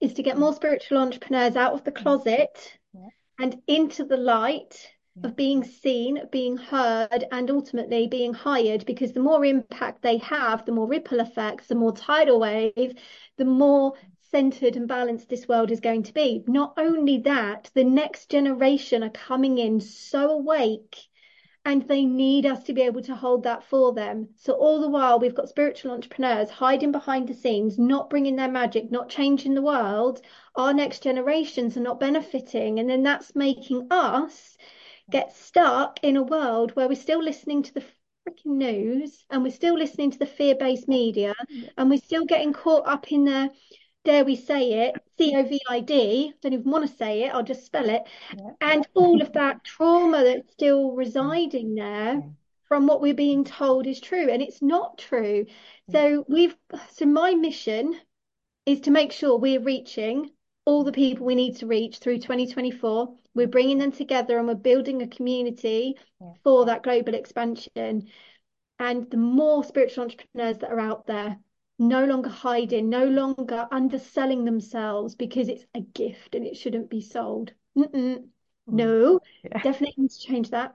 is 0.00 0.14
to 0.14 0.22
get 0.22 0.38
more 0.38 0.54
spiritual 0.54 0.98
entrepreneurs 0.98 1.56
out 1.56 1.74
of 1.74 1.84
the 1.84 1.92
mm-hmm. 1.92 2.02
closet 2.02 2.78
yeah. 2.92 3.08
and 3.38 3.60
into 3.66 4.04
the 4.04 4.16
light 4.16 4.90
yeah. 5.14 5.28
of 5.28 5.36
being 5.36 5.62
seen, 5.62 6.22
being 6.32 6.56
heard, 6.56 7.24
and 7.30 7.50
ultimately 7.50 8.06
being 8.08 8.32
hired. 8.32 8.86
Because 8.86 9.12
the 9.12 9.20
more 9.20 9.44
impact 9.44 10.02
they 10.02 10.16
have, 10.18 10.64
the 10.64 10.72
more 10.72 10.88
ripple 10.88 11.20
effects, 11.20 11.66
the 11.66 11.74
more 11.74 11.92
tidal 11.92 12.40
wave, 12.40 12.94
the 13.36 13.44
more 13.44 13.94
centered 14.30 14.76
and 14.76 14.86
balanced 14.88 15.28
this 15.28 15.48
world 15.48 15.70
is 15.70 15.80
going 15.80 16.02
to 16.04 16.14
be. 16.14 16.44
Not 16.46 16.74
only 16.76 17.18
that, 17.18 17.70
the 17.74 17.84
next 17.84 18.30
generation 18.30 19.02
are 19.02 19.10
coming 19.10 19.58
in 19.58 19.80
so 19.80 20.30
awake 20.30 20.96
and 21.64 21.86
they 21.86 22.04
need 22.04 22.46
us 22.46 22.64
to 22.64 22.72
be 22.72 22.82
able 22.82 23.02
to 23.02 23.14
hold 23.14 23.42
that 23.42 23.62
for 23.64 23.92
them. 23.92 24.28
So, 24.36 24.54
all 24.54 24.80
the 24.80 24.88
while, 24.88 25.18
we've 25.18 25.34
got 25.34 25.48
spiritual 25.48 25.92
entrepreneurs 25.92 26.48
hiding 26.48 26.90
behind 26.90 27.28
the 27.28 27.34
scenes, 27.34 27.78
not 27.78 28.08
bringing 28.08 28.36
their 28.36 28.50
magic, 28.50 28.90
not 28.90 29.10
changing 29.10 29.54
the 29.54 29.62
world. 29.62 30.22
Our 30.56 30.72
next 30.72 31.02
generations 31.02 31.76
are 31.76 31.80
not 31.80 32.00
benefiting. 32.00 32.78
And 32.78 32.88
then 32.88 33.02
that's 33.02 33.34
making 33.34 33.88
us 33.90 34.56
get 35.10 35.36
stuck 35.36 36.00
in 36.02 36.16
a 36.16 36.22
world 36.22 36.74
where 36.76 36.88
we're 36.88 36.94
still 36.94 37.22
listening 37.22 37.62
to 37.64 37.74
the 37.74 37.84
freaking 38.26 38.56
news 38.56 39.24
and 39.30 39.42
we're 39.42 39.50
still 39.50 39.76
listening 39.76 40.10
to 40.12 40.18
the 40.18 40.26
fear 40.26 40.54
based 40.54 40.88
media 40.88 41.34
and 41.76 41.90
we're 41.90 41.98
still 41.98 42.24
getting 42.24 42.52
caught 42.52 42.86
up 42.86 43.10
in 43.10 43.24
the 43.24 43.50
dare 44.04 44.24
we 44.24 44.36
say 44.36 44.88
it, 44.88 44.94
C 45.18 45.34
O 45.36 45.42
V 45.42 45.60
I 45.68 45.80
D, 45.80 46.32
don't 46.40 46.52
even 46.52 46.70
want 46.70 46.88
to 46.88 46.96
say 46.96 47.24
it, 47.24 47.34
I'll 47.34 47.42
just 47.42 47.66
spell 47.66 47.88
it, 47.88 48.02
yeah. 48.36 48.50
and 48.60 48.86
all 48.94 49.20
of 49.20 49.32
that 49.32 49.64
trauma 49.64 50.24
that's 50.24 50.52
still 50.52 50.92
residing 50.92 51.70
mm. 51.70 51.76
there 51.76 52.22
from 52.68 52.86
what 52.86 53.00
we're 53.00 53.14
being 53.14 53.44
told 53.44 53.86
is 53.86 54.00
true, 54.00 54.30
and 54.30 54.40
it's 54.40 54.62
not 54.62 54.96
true. 54.96 55.46
So 55.90 56.24
we've, 56.28 56.56
so 56.92 57.04
my 57.04 57.34
mission 57.34 57.98
is 58.64 58.80
to 58.82 58.92
make 58.92 59.10
sure 59.10 59.36
we're 59.36 59.60
reaching 59.60 60.30
all 60.64 60.84
the 60.84 60.92
people 60.92 61.26
we 61.26 61.34
need 61.34 61.56
to 61.56 61.66
reach 61.66 61.98
through 61.98 62.18
2024. 62.18 63.12
We're 63.34 63.48
bringing 63.48 63.78
them 63.78 63.90
together 63.90 64.38
and 64.38 64.46
we're 64.46 64.54
building 64.54 65.02
a 65.02 65.08
community 65.08 65.96
for 66.44 66.66
that 66.66 66.82
global 66.84 67.14
expansion. 67.14 68.08
And 68.78 69.10
the 69.10 69.16
more 69.16 69.64
spiritual 69.64 70.04
entrepreneurs 70.04 70.58
that 70.58 70.70
are 70.70 70.80
out 70.80 71.06
there, 71.06 71.38
no 71.80 72.04
longer 72.04 72.28
hiding, 72.28 72.90
no 72.90 73.06
longer 73.06 73.66
underselling 73.72 74.44
themselves 74.44 75.14
because 75.14 75.48
it's 75.48 75.64
a 75.74 75.80
gift 75.80 76.34
and 76.34 76.46
it 76.46 76.56
shouldn't 76.56 76.90
be 76.90 77.00
sold. 77.00 77.52
Mm-mm. 77.76 78.24
No, 78.66 79.18
yeah. 79.42 79.62
definitely 79.62 79.94
need 79.96 80.10
to 80.10 80.20
change 80.20 80.50
that. 80.50 80.74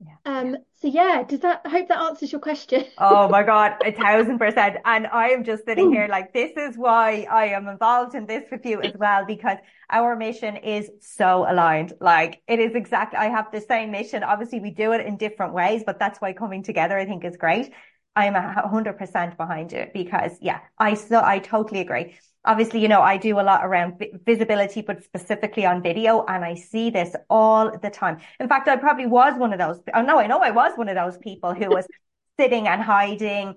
Yeah. 0.00 0.16
Um, 0.26 0.56
so 0.82 0.88
yeah, 0.88 1.22
does 1.26 1.40
that 1.40 1.62
I 1.64 1.70
hope 1.70 1.88
that 1.88 1.98
answers 1.98 2.30
your 2.30 2.42
question? 2.42 2.84
oh 2.98 3.26
my 3.28 3.42
God, 3.42 3.76
a 3.84 3.92
thousand 3.92 4.38
percent. 4.38 4.76
And 4.84 5.06
I 5.06 5.30
am 5.30 5.44
just 5.44 5.64
sitting 5.64 5.90
here 5.90 6.08
like 6.10 6.34
this 6.34 6.52
is 6.58 6.76
why 6.76 7.26
I 7.30 7.46
am 7.46 7.66
involved 7.66 8.14
in 8.14 8.26
this 8.26 8.44
with 8.50 8.66
you 8.66 8.82
as 8.82 8.92
well, 8.98 9.24
because 9.24 9.56
our 9.88 10.14
mission 10.14 10.56
is 10.56 10.90
so 11.00 11.46
aligned. 11.48 11.94
Like 12.00 12.42
it 12.46 12.60
is 12.60 12.74
exactly 12.74 13.18
I 13.18 13.30
have 13.30 13.50
the 13.50 13.62
same 13.62 13.92
mission. 13.92 14.22
Obviously 14.22 14.60
we 14.60 14.72
do 14.72 14.92
it 14.92 15.06
in 15.06 15.16
different 15.16 15.54
ways, 15.54 15.82
but 15.86 15.98
that's 15.98 16.20
why 16.20 16.34
coming 16.34 16.62
together 16.62 16.98
I 16.98 17.06
think 17.06 17.24
is 17.24 17.38
great. 17.38 17.72
I'm 18.16 18.36
a 18.36 18.68
hundred 18.68 18.98
percent 18.98 19.36
behind 19.36 19.72
it 19.72 19.92
because 19.92 20.32
yeah, 20.40 20.60
I 20.78 20.94
so 20.94 21.20
I 21.22 21.38
totally 21.40 21.80
agree. 21.80 22.16
Obviously, 22.46 22.80
you 22.80 22.88
know, 22.88 23.00
I 23.00 23.16
do 23.16 23.40
a 23.40 23.42
lot 23.42 23.64
around 23.64 24.04
visibility, 24.26 24.82
but 24.82 25.02
specifically 25.02 25.64
on 25.64 25.82
video, 25.82 26.24
and 26.26 26.44
I 26.44 26.54
see 26.54 26.90
this 26.90 27.16
all 27.30 27.76
the 27.78 27.90
time. 27.90 28.18
In 28.38 28.48
fact, 28.48 28.68
I 28.68 28.76
probably 28.76 29.06
was 29.06 29.38
one 29.38 29.52
of 29.52 29.58
those. 29.58 29.80
Oh 29.94 30.02
no, 30.02 30.18
I 30.18 30.26
know 30.26 30.40
I 30.40 30.50
was 30.50 30.76
one 30.76 30.88
of 30.88 30.94
those 30.94 31.16
people 31.18 31.54
who 31.54 31.68
was 31.70 31.86
sitting 32.38 32.68
and 32.68 32.82
hiding 32.82 33.54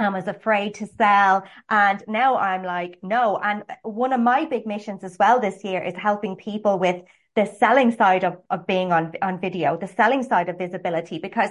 and 0.00 0.14
was 0.14 0.26
afraid 0.26 0.74
to 0.74 0.86
sell. 0.86 1.44
And 1.68 2.02
now 2.08 2.36
I'm 2.36 2.62
like, 2.62 2.98
no. 3.02 3.38
And 3.42 3.64
one 3.82 4.12
of 4.12 4.20
my 4.20 4.46
big 4.46 4.66
missions 4.66 5.04
as 5.04 5.16
well 5.18 5.40
this 5.40 5.62
year 5.62 5.82
is 5.82 5.94
helping 5.94 6.36
people 6.36 6.78
with 6.78 7.02
the 7.36 7.46
selling 7.46 7.92
side 7.92 8.24
of, 8.24 8.38
of 8.48 8.66
being 8.66 8.92
on, 8.92 9.12
on 9.22 9.40
video, 9.40 9.76
the 9.76 9.86
selling 9.86 10.22
side 10.22 10.48
of 10.48 10.58
visibility, 10.58 11.18
because 11.18 11.50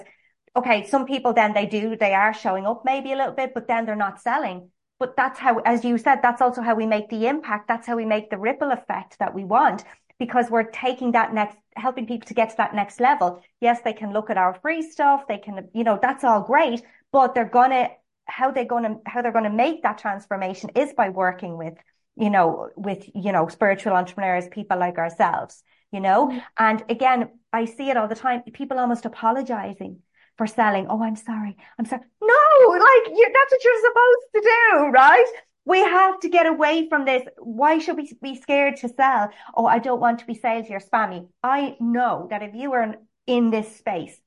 okay, 0.56 0.88
some 0.88 1.06
people 1.06 1.34
then 1.34 1.54
they 1.54 1.66
do, 1.66 1.96
they 1.96 2.14
are 2.14 2.34
showing 2.34 2.66
up 2.66 2.84
maybe 2.86 3.14
a 3.14 3.16
little 3.18 3.34
bit, 3.34 3.54
but 3.54 3.68
then 3.68 3.86
they're 3.86 3.96
not 3.96 4.22
selling. 4.22 4.70
But 5.00 5.16
that's 5.16 5.40
how, 5.40 5.60
as 5.60 5.86
you 5.86 5.98
said, 5.98 6.20
that's 6.22 6.42
also 6.42 6.62
how 6.62 6.76
we 6.76 6.86
make 6.86 7.10
the 7.10 7.28
impact. 7.28 7.68
That's 7.68 7.88
how 7.88 7.96
we 7.96 8.06
make 8.06 8.30
the 8.30 8.38
ripple 8.38 8.72
effect 8.72 9.18
that 9.20 9.34
we 9.34 9.46
want 9.46 9.84
because 10.20 10.50
we're 10.50 10.70
taking 10.70 11.14
that 11.14 11.34
next, 11.34 11.58
helping 11.78 12.06
people 12.06 12.28
to 12.28 12.34
get 12.34 12.50
to 12.50 12.58
that 12.58 12.76
next 12.76 13.00
level. 13.00 13.42
Yes, 13.62 13.80
they 13.82 13.94
can 13.94 14.12
look 14.12 14.30
at 14.30 14.38
our 14.38 14.60
free 14.62 14.82
stuff. 14.82 15.24
They 15.28 15.38
can, 15.38 15.70
you 15.74 15.86
know, 15.86 15.98
that's 16.02 16.26
all 16.26 16.42
great, 16.42 16.82
but 17.14 17.34
they're 17.34 17.46
going 17.46 17.72
to, 17.72 17.88
how 18.26 18.52
they're 18.52 18.66
going 18.66 18.84
to, 18.84 18.96
how 19.06 19.22
they're 19.22 19.32
going 19.32 19.46
to 19.46 19.50
make 19.50 19.84
that 19.84 19.98
transformation 19.98 20.72
is 20.76 20.92
by 20.94 21.10
working 21.10 21.58
with, 21.58 21.76
you 22.18 22.30
know, 22.30 22.70
with, 22.76 23.10
you 23.16 23.32
know, 23.32 23.48
spiritual 23.48 23.94
entrepreneurs, 23.94 24.50
people 24.50 24.78
like 24.78 24.98
ourselves, 24.98 25.64
you 25.94 26.02
know, 26.02 26.28
mm-hmm. 26.28 26.40
and 26.58 26.84
again, 26.90 27.30
I 27.54 27.64
see 27.66 27.90
it 27.90 27.96
all 27.96 28.10
the 28.10 28.16
time. 28.16 28.44
People 28.54 28.78
almost 28.78 29.06
apologizing 29.06 30.00
for 30.40 30.48
selling. 30.48 30.88
Oh, 30.90 31.04
I'm 31.04 31.18
sorry. 31.18 31.58
I'm 31.78 31.86
sorry. 31.86 32.02
No, 32.22 32.68
like 32.72 33.06
you, 33.18 33.30
that's 33.36 33.52
what 33.52 33.64
you're 33.66 33.86
supposed 33.90 34.28
to 34.36 34.42
do, 34.42 34.86
right? 34.88 35.26
We 35.66 35.80
have 35.80 36.18
to 36.22 36.30
get 36.30 36.46
away 36.46 36.88
from 36.88 37.04
this. 37.04 37.24
Why 37.40 37.78
should 37.78 37.98
we 37.98 38.10
be 38.22 38.40
scared 38.40 38.78
to 38.78 38.88
sell? 38.88 39.32
Oh, 39.54 39.66
I 39.66 39.80
don't 39.80 40.00
want 40.00 40.20
to 40.20 40.26
be 40.26 40.34
salesy 40.34 40.72
or 40.72 40.80
spammy. 40.80 41.28
I 41.44 41.76
know 41.82 42.28
that 42.30 42.42
if 42.42 42.56
you 42.56 42.72
are 42.72 42.96
in 43.28 43.52
this 43.52 43.76
space, 43.76 44.18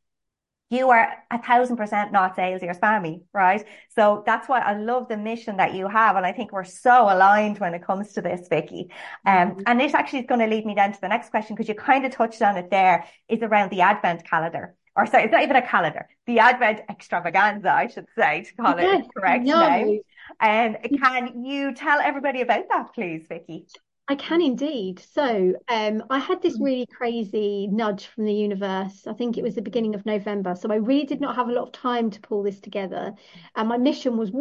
you 0.68 0.90
are 0.90 1.14
a 1.30 1.40
thousand 1.42 1.78
percent 1.78 2.12
not 2.12 2.36
salesy 2.36 2.68
or 2.68 2.74
spammy, 2.74 3.22
right? 3.32 3.64
So 3.96 4.22
that's 4.26 4.50
why 4.50 4.60
I 4.60 4.74
love 4.74 5.08
the 5.08 5.16
mission 5.16 5.56
that 5.56 5.72
you 5.74 5.88
have. 5.88 6.16
And 6.16 6.26
I 6.26 6.32
think 6.32 6.52
we're 6.52 6.64
so 6.64 7.04
aligned 7.04 7.58
when 7.58 7.72
it 7.72 7.82
comes 7.82 8.12
to 8.12 8.20
this, 8.20 8.48
Vicki. 8.48 8.90
Um, 9.24 9.34
mm-hmm. 9.34 9.60
and 9.66 9.80
this 9.80 9.94
actually 9.94 10.20
is 10.20 10.26
going 10.26 10.40
to 10.40 10.46
lead 10.46 10.66
me 10.66 10.74
down 10.74 10.92
to 10.92 11.00
the 11.00 11.08
next 11.08 11.30
question 11.30 11.56
because 11.56 11.70
you 11.70 11.74
kind 11.74 12.04
of 12.04 12.12
touched 12.12 12.42
on 12.42 12.58
it 12.58 12.70
there 12.70 13.06
is 13.30 13.40
around 13.42 13.70
the 13.70 13.80
advent 13.80 14.24
calendar 14.24 14.74
or 14.96 15.06
sorry, 15.06 15.24
it's 15.24 15.32
not 15.32 15.42
even 15.42 15.56
a 15.56 15.66
calendar, 15.66 16.08
the 16.26 16.38
Advent 16.38 16.80
extravaganza, 16.90 17.70
I 17.72 17.86
should 17.86 18.06
say, 18.16 18.42
to 18.44 18.54
call 18.54 18.78
yes, 18.78 19.04
it 19.04 19.10
correct 19.14 19.44
no. 19.44 19.68
name. 19.68 20.00
And 20.40 20.76
can 21.00 21.44
you 21.44 21.74
tell 21.74 22.00
everybody 22.00 22.42
about 22.42 22.64
that, 22.68 22.94
please, 22.94 23.26
Vicki? 23.28 23.66
I 24.08 24.16
can 24.16 24.42
indeed. 24.42 25.00
So 25.14 25.54
um, 25.68 26.02
I 26.10 26.18
had 26.18 26.42
this 26.42 26.58
really 26.60 26.86
crazy 26.86 27.68
nudge 27.70 28.06
from 28.06 28.24
the 28.24 28.34
universe. 28.34 29.06
I 29.06 29.14
think 29.14 29.38
it 29.38 29.42
was 29.42 29.54
the 29.54 29.62
beginning 29.62 29.94
of 29.94 30.04
November. 30.04 30.54
So 30.54 30.70
I 30.70 30.76
really 30.76 31.06
did 31.06 31.20
not 31.20 31.36
have 31.36 31.48
a 31.48 31.52
lot 31.52 31.68
of 31.68 31.72
time 31.72 32.10
to 32.10 32.20
pull 32.20 32.42
this 32.42 32.60
together. 32.60 33.12
And 33.56 33.68
my 33.68 33.78
mission 33.78 34.16
was 34.16 34.32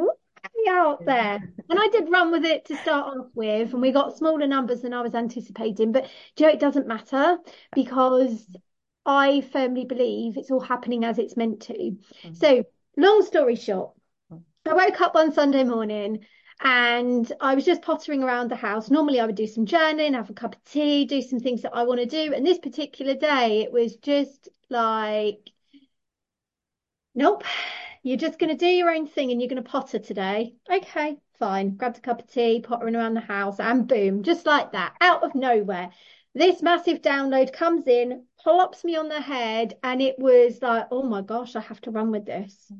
out 0.69 1.05
there. 1.05 1.53
And 1.69 1.79
I 1.79 1.87
did 1.87 2.09
run 2.09 2.31
with 2.31 2.45
it 2.45 2.65
to 2.65 2.75
start 2.77 3.17
off 3.17 3.27
with, 3.35 3.73
and 3.73 3.81
we 3.81 3.91
got 3.91 4.17
smaller 4.17 4.47
numbers 4.47 4.81
than 4.81 4.93
I 4.93 5.01
was 5.01 5.13
anticipating. 5.13 5.91
But 5.91 6.09
you 6.37 6.47
know, 6.47 6.51
it 6.51 6.59
doesn't 6.59 6.87
matter 6.87 7.37
because 7.73 8.45
I 9.05 9.41
firmly 9.41 9.85
believe 9.85 10.37
it's 10.37 10.51
all 10.51 10.59
happening 10.59 11.03
as 11.03 11.17
it's 11.17 11.37
meant 11.37 11.61
to. 11.63 11.73
Mm-hmm. 11.73 12.33
So, 12.33 12.63
long 12.97 13.23
story 13.25 13.55
short, 13.55 13.93
I 14.31 14.73
woke 14.73 15.01
up 15.01 15.15
one 15.15 15.33
Sunday 15.33 15.63
morning 15.63 16.25
and 16.63 17.31
I 17.41 17.55
was 17.55 17.65
just 17.65 17.81
pottering 17.81 18.21
around 18.21 18.51
the 18.51 18.55
house. 18.55 18.91
Normally, 18.91 19.19
I 19.19 19.25
would 19.25 19.35
do 19.35 19.47
some 19.47 19.65
journaling, 19.65 20.13
have 20.13 20.29
a 20.29 20.33
cup 20.33 20.55
of 20.55 20.63
tea, 20.63 21.05
do 21.05 21.21
some 21.21 21.39
things 21.39 21.63
that 21.63 21.73
I 21.73 21.83
want 21.83 21.99
to 21.99 22.05
do. 22.05 22.33
And 22.33 22.45
this 22.45 22.59
particular 22.59 23.15
day, 23.15 23.61
it 23.61 23.71
was 23.71 23.95
just 23.95 24.49
like, 24.69 25.49
nope, 27.15 27.43
you're 28.03 28.17
just 28.17 28.37
going 28.37 28.55
to 28.55 28.65
do 28.65 28.67
your 28.67 28.91
own 28.91 29.07
thing 29.07 29.31
and 29.31 29.41
you're 29.41 29.49
going 29.49 29.63
to 29.63 29.69
potter 29.69 29.97
today. 29.97 30.53
Okay, 30.71 31.17
fine. 31.39 31.75
Grabbed 31.75 31.97
a 31.97 32.01
cup 32.01 32.21
of 32.21 32.31
tea, 32.31 32.61
pottering 32.61 32.95
around 32.95 33.15
the 33.15 33.21
house, 33.21 33.59
and 33.59 33.87
boom, 33.87 34.21
just 34.21 34.45
like 34.45 34.73
that, 34.73 34.93
out 35.01 35.23
of 35.23 35.33
nowhere. 35.33 35.89
This 36.33 36.61
massive 36.61 37.01
download 37.01 37.51
comes 37.51 37.87
in, 37.87 38.25
plops 38.43 38.83
me 38.83 38.95
on 38.95 39.09
the 39.09 39.21
head, 39.21 39.75
and 39.83 40.01
it 40.01 40.17
was 40.19 40.61
like, 40.61 40.87
oh 40.91 41.03
my 41.03 41.21
gosh, 41.21 41.55
I 41.55 41.61
have 41.61 41.81
to 41.81 41.91
run 41.91 42.11
with 42.11 42.25
this. 42.25 42.71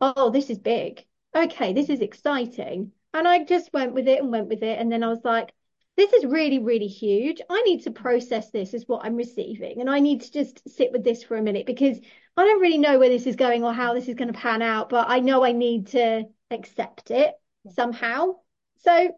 Oh, 0.00 0.30
this 0.30 0.50
is 0.50 0.58
big. 0.58 1.04
Okay, 1.34 1.72
this 1.72 1.88
is 1.88 2.00
exciting. 2.00 2.92
And 3.14 3.26
I 3.26 3.44
just 3.44 3.72
went 3.72 3.94
with 3.94 4.08
it 4.08 4.20
and 4.20 4.30
went 4.30 4.48
with 4.48 4.62
it. 4.62 4.78
And 4.78 4.92
then 4.92 5.02
I 5.02 5.08
was 5.08 5.24
like, 5.24 5.52
this 5.96 6.12
is 6.12 6.26
really, 6.26 6.58
really 6.58 6.86
huge. 6.88 7.40
I 7.48 7.62
need 7.62 7.82
to 7.84 7.90
process 7.90 8.50
this 8.50 8.74
as 8.74 8.84
what 8.86 9.04
I'm 9.04 9.16
receiving. 9.16 9.80
And 9.80 9.88
I 9.88 10.00
need 10.00 10.20
to 10.22 10.30
just 10.32 10.60
sit 10.68 10.92
with 10.92 11.02
this 11.02 11.22
for 11.22 11.36
a 11.36 11.42
minute 11.42 11.64
because 11.64 11.98
I 12.36 12.44
don't 12.44 12.60
really 12.60 12.76
know 12.76 12.98
where 12.98 13.08
this 13.08 13.26
is 13.26 13.36
going 13.36 13.64
or 13.64 13.72
how 13.72 13.94
this 13.94 14.08
is 14.08 14.14
going 14.14 14.32
to 14.32 14.38
pan 14.38 14.60
out, 14.60 14.90
but 14.90 15.08
I 15.08 15.20
know 15.20 15.42
I 15.42 15.52
need 15.52 15.88
to 15.88 16.24
accept 16.50 17.10
it 17.10 17.32
somehow. 17.74 18.36
So 18.84 19.16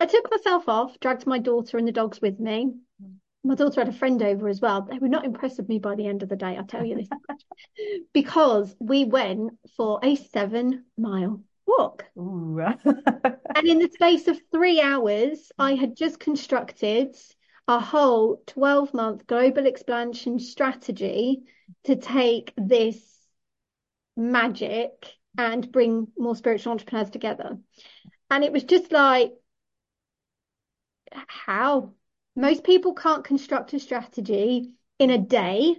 I 0.00 0.06
took 0.06 0.30
myself 0.30 0.68
off, 0.68 0.98
dragged 1.00 1.26
my 1.26 1.38
daughter 1.38 1.76
and 1.76 1.86
the 1.86 1.92
dogs 1.92 2.22
with 2.22 2.40
me. 2.40 2.72
My 3.44 3.54
daughter 3.54 3.82
had 3.82 3.88
a 3.88 3.92
friend 3.92 4.22
over 4.22 4.48
as 4.48 4.60
well. 4.60 4.82
They 4.82 4.98
were 4.98 5.08
not 5.08 5.26
impressed 5.26 5.58
with 5.58 5.68
me 5.68 5.78
by 5.78 5.94
the 5.94 6.06
end 6.06 6.22
of 6.22 6.30
the 6.30 6.36
day, 6.36 6.56
I'll 6.56 6.64
tell 6.64 6.84
you 6.84 6.96
this. 6.96 7.08
because 8.14 8.74
we 8.80 9.04
went 9.04 9.52
for 9.76 10.00
a 10.02 10.16
seven 10.16 10.84
mile 10.96 11.42
walk. 11.66 12.06
and 12.16 13.66
in 13.66 13.78
the 13.78 13.90
space 13.92 14.28
of 14.28 14.40
three 14.50 14.80
hours, 14.80 15.52
I 15.58 15.74
had 15.74 15.96
just 15.96 16.18
constructed 16.18 17.14
a 17.68 17.78
whole 17.78 18.42
12 18.46 18.94
month 18.94 19.26
global 19.26 19.66
expansion 19.66 20.38
strategy 20.38 21.42
to 21.84 21.96
take 21.96 22.52
this 22.56 22.98
magic 24.16 24.90
and 25.36 25.70
bring 25.70 26.08
more 26.16 26.36
spiritual 26.36 26.72
entrepreneurs 26.72 27.10
together. 27.10 27.58
And 28.30 28.44
it 28.44 28.52
was 28.52 28.64
just 28.64 28.92
like, 28.92 29.32
how? 31.12 31.92
Most 32.36 32.64
people 32.64 32.94
can't 32.94 33.24
construct 33.24 33.72
a 33.72 33.78
strategy 33.78 34.70
in 34.98 35.10
a 35.10 35.18
day 35.18 35.76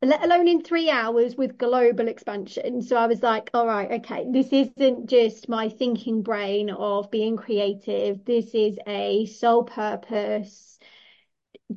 let 0.00 0.24
alone 0.24 0.48
in 0.48 0.62
three 0.62 0.90
hours 0.90 1.36
with 1.36 1.58
global 1.58 2.08
expansion. 2.08 2.82
So 2.82 2.96
I 2.96 3.06
was 3.06 3.22
like, 3.22 3.50
all 3.54 3.66
right, 3.66 3.90
okay, 4.00 4.26
this 4.30 4.52
isn't 4.52 5.06
just 5.06 5.48
my 5.48 5.68
thinking 5.68 6.22
brain 6.22 6.70
of 6.70 7.10
being 7.10 7.36
creative. 7.36 8.24
This 8.24 8.54
is 8.54 8.78
a 8.86 9.26
sole 9.26 9.62
purpose, 9.62 10.78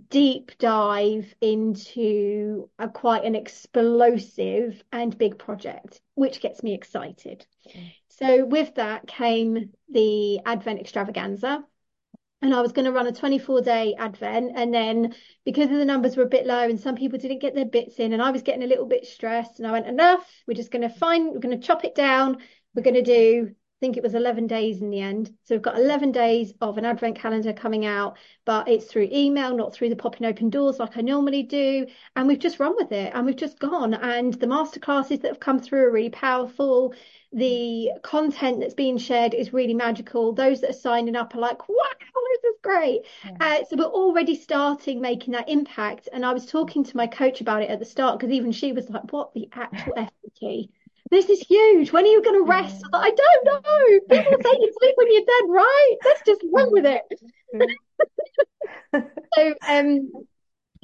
deep 0.09 0.51
dive 0.57 1.33
into 1.39 2.69
a 2.79 2.89
quite 2.89 3.25
an 3.25 3.35
explosive 3.35 4.83
and 4.91 5.17
big 5.17 5.37
project, 5.37 6.01
which 6.15 6.41
gets 6.41 6.63
me 6.63 6.73
excited. 6.73 7.45
Mm. 7.75 7.91
So 8.07 8.45
with 8.45 8.75
that 8.75 9.07
came 9.07 9.71
the 9.89 10.39
Advent 10.45 10.79
extravaganza 10.79 11.63
and 12.41 12.53
I 12.53 12.61
was 12.61 12.71
going 12.71 12.85
to 12.85 12.91
run 12.91 13.07
a 13.07 13.11
24 13.11 13.61
day 13.61 13.95
advent. 13.97 14.51
And 14.55 14.73
then 14.73 15.15
because 15.45 15.69
the 15.69 15.85
numbers 15.85 16.15
were 16.15 16.23
a 16.23 16.27
bit 16.27 16.45
low 16.45 16.63
and 16.63 16.79
some 16.79 16.95
people 16.95 17.19
didn't 17.19 17.39
get 17.39 17.55
their 17.55 17.65
bits 17.65 17.95
in, 17.99 18.13
and 18.13 18.21
I 18.21 18.31
was 18.31 18.41
getting 18.41 18.63
a 18.63 18.67
little 18.67 18.85
bit 18.85 19.05
stressed, 19.05 19.59
and 19.59 19.67
I 19.67 19.71
went, 19.71 19.87
enough. 19.87 20.29
We're 20.47 20.53
just 20.53 20.71
going 20.71 20.87
to 20.87 20.89
find, 20.89 21.31
we're 21.31 21.39
going 21.39 21.59
to 21.59 21.65
chop 21.65 21.85
it 21.85 21.95
down. 21.95 22.37
We're 22.73 22.83
going 22.83 22.95
to 22.95 23.01
do, 23.01 23.55
think 23.79 23.97
it 23.97 24.03
was 24.03 24.15
11 24.15 24.47
days 24.47 24.81
in 24.81 24.89
the 24.89 25.01
end. 25.01 25.31
So 25.43 25.55
we've 25.55 25.61
got 25.61 25.77
11 25.77 26.11
days 26.11 26.53
of 26.61 26.77
an 26.77 26.85
advent 26.85 27.17
calendar 27.17 27.53
coming 27.53 27.85
out, 27.85 28.17
but 28.45 28.67
it's 28.67 28.85
through 28.85 29.09
email, 29.11 29.55
not 29.55 29.73
through 29.73 29.89
the 29.89 29.95
popping 29.95 30.25
open 30.25 30.49
doors 30.49 30.79
like 30.79 30.97
I 30.97 31.01
normally 31.01 31.43
do. 31.43 31.85
And 32.15 32.27
we've 32.27 32.39
just 32.39 32.59
run 32.59 32.75
with 32.75 32.91
it 32.91 33.11
and 33.13 33.25
we've 33.25 33.35
just 33.35 33.59
gone. 33.59 33.93
And 33.93 34.33
the 34.33 34.47
masterclasses 34.47 35.21
that 35.21 35.29
have 35.29 35.39
come 35.39 35.59
through 35.59 35.85
are 35.85 35.91
really 35.91 36.09
powerful 36.09 36.93
the 37.35 37.89
content 38.01 38.61
that's 38.61 38.73
being 38.73 38.97
shared 38.97 39.33
is 39.33 39.51
really 39.51 39.73
magical. 39.73 40.31
Those 40.31 40.61
that 40.61 40.69
are 40.69 40.73
signing 40.73 41.17
up 41.17 41.35
are 41.35 41.39
like, 41.39 41.67
wow, 41.67 41.75
this 42.31 42.43
is 42.45 42.59
great. 42.61 43.01
Yeah. 43.25 43.31
Uh, 43.41 43.65
so 43.69 43.75
we're 43.75 43.85
already 43.85 44.35
starting 44.35 45.01
making 45.01 45.33
that 45.33 45.49
impact. 45.49 46.07
And 46.13 46.25
I 46.25 46.33
was 46.33 46.45
talking 46.45 46.85
to 46.85 46.97
my 46.97 47.07
coach 47.07 47.41
about 47.41 47.61
it 47.61 47.69
at 47.69 47.79
the 47.79 47.85
start 47.85 48.19
because 48.19 48.33
even 48.33 48.53
she 48.53 48.71
was 48.71 48.89
like, 48.89 49.11
what 49.11 49.33
the 49.33 49.49
actual 49.51 49.93
FT? 50.41 50.69
This 51.11 51.29
is 51.29 51.39
huge. 51.39 51.91
When 51.91 52.03
are 52.03 52.07
you 52.07 52.23
going 52.23 52.43
to 52.43 52.49
rest? 52.49 52.83
Yeah. 52.93 52.99
I 52.99 53.11
don't 53.11 53.45
know. 53.45 53.99
People 54.09 54.37
say 54.43 54.57
you 54.59 54.73
sleep 54.79 54.95
when 54.95 55.07
you're 55.11 55.21
dead, 55.21 55.49
right? 55.49 55.95
Let's 56.05 56.21
just 56.25 56.41
run 56.51 56.67
with 56.71 56.85
it. 56.85 57.03
so, 59.35 59.53
um, 59.67 60.11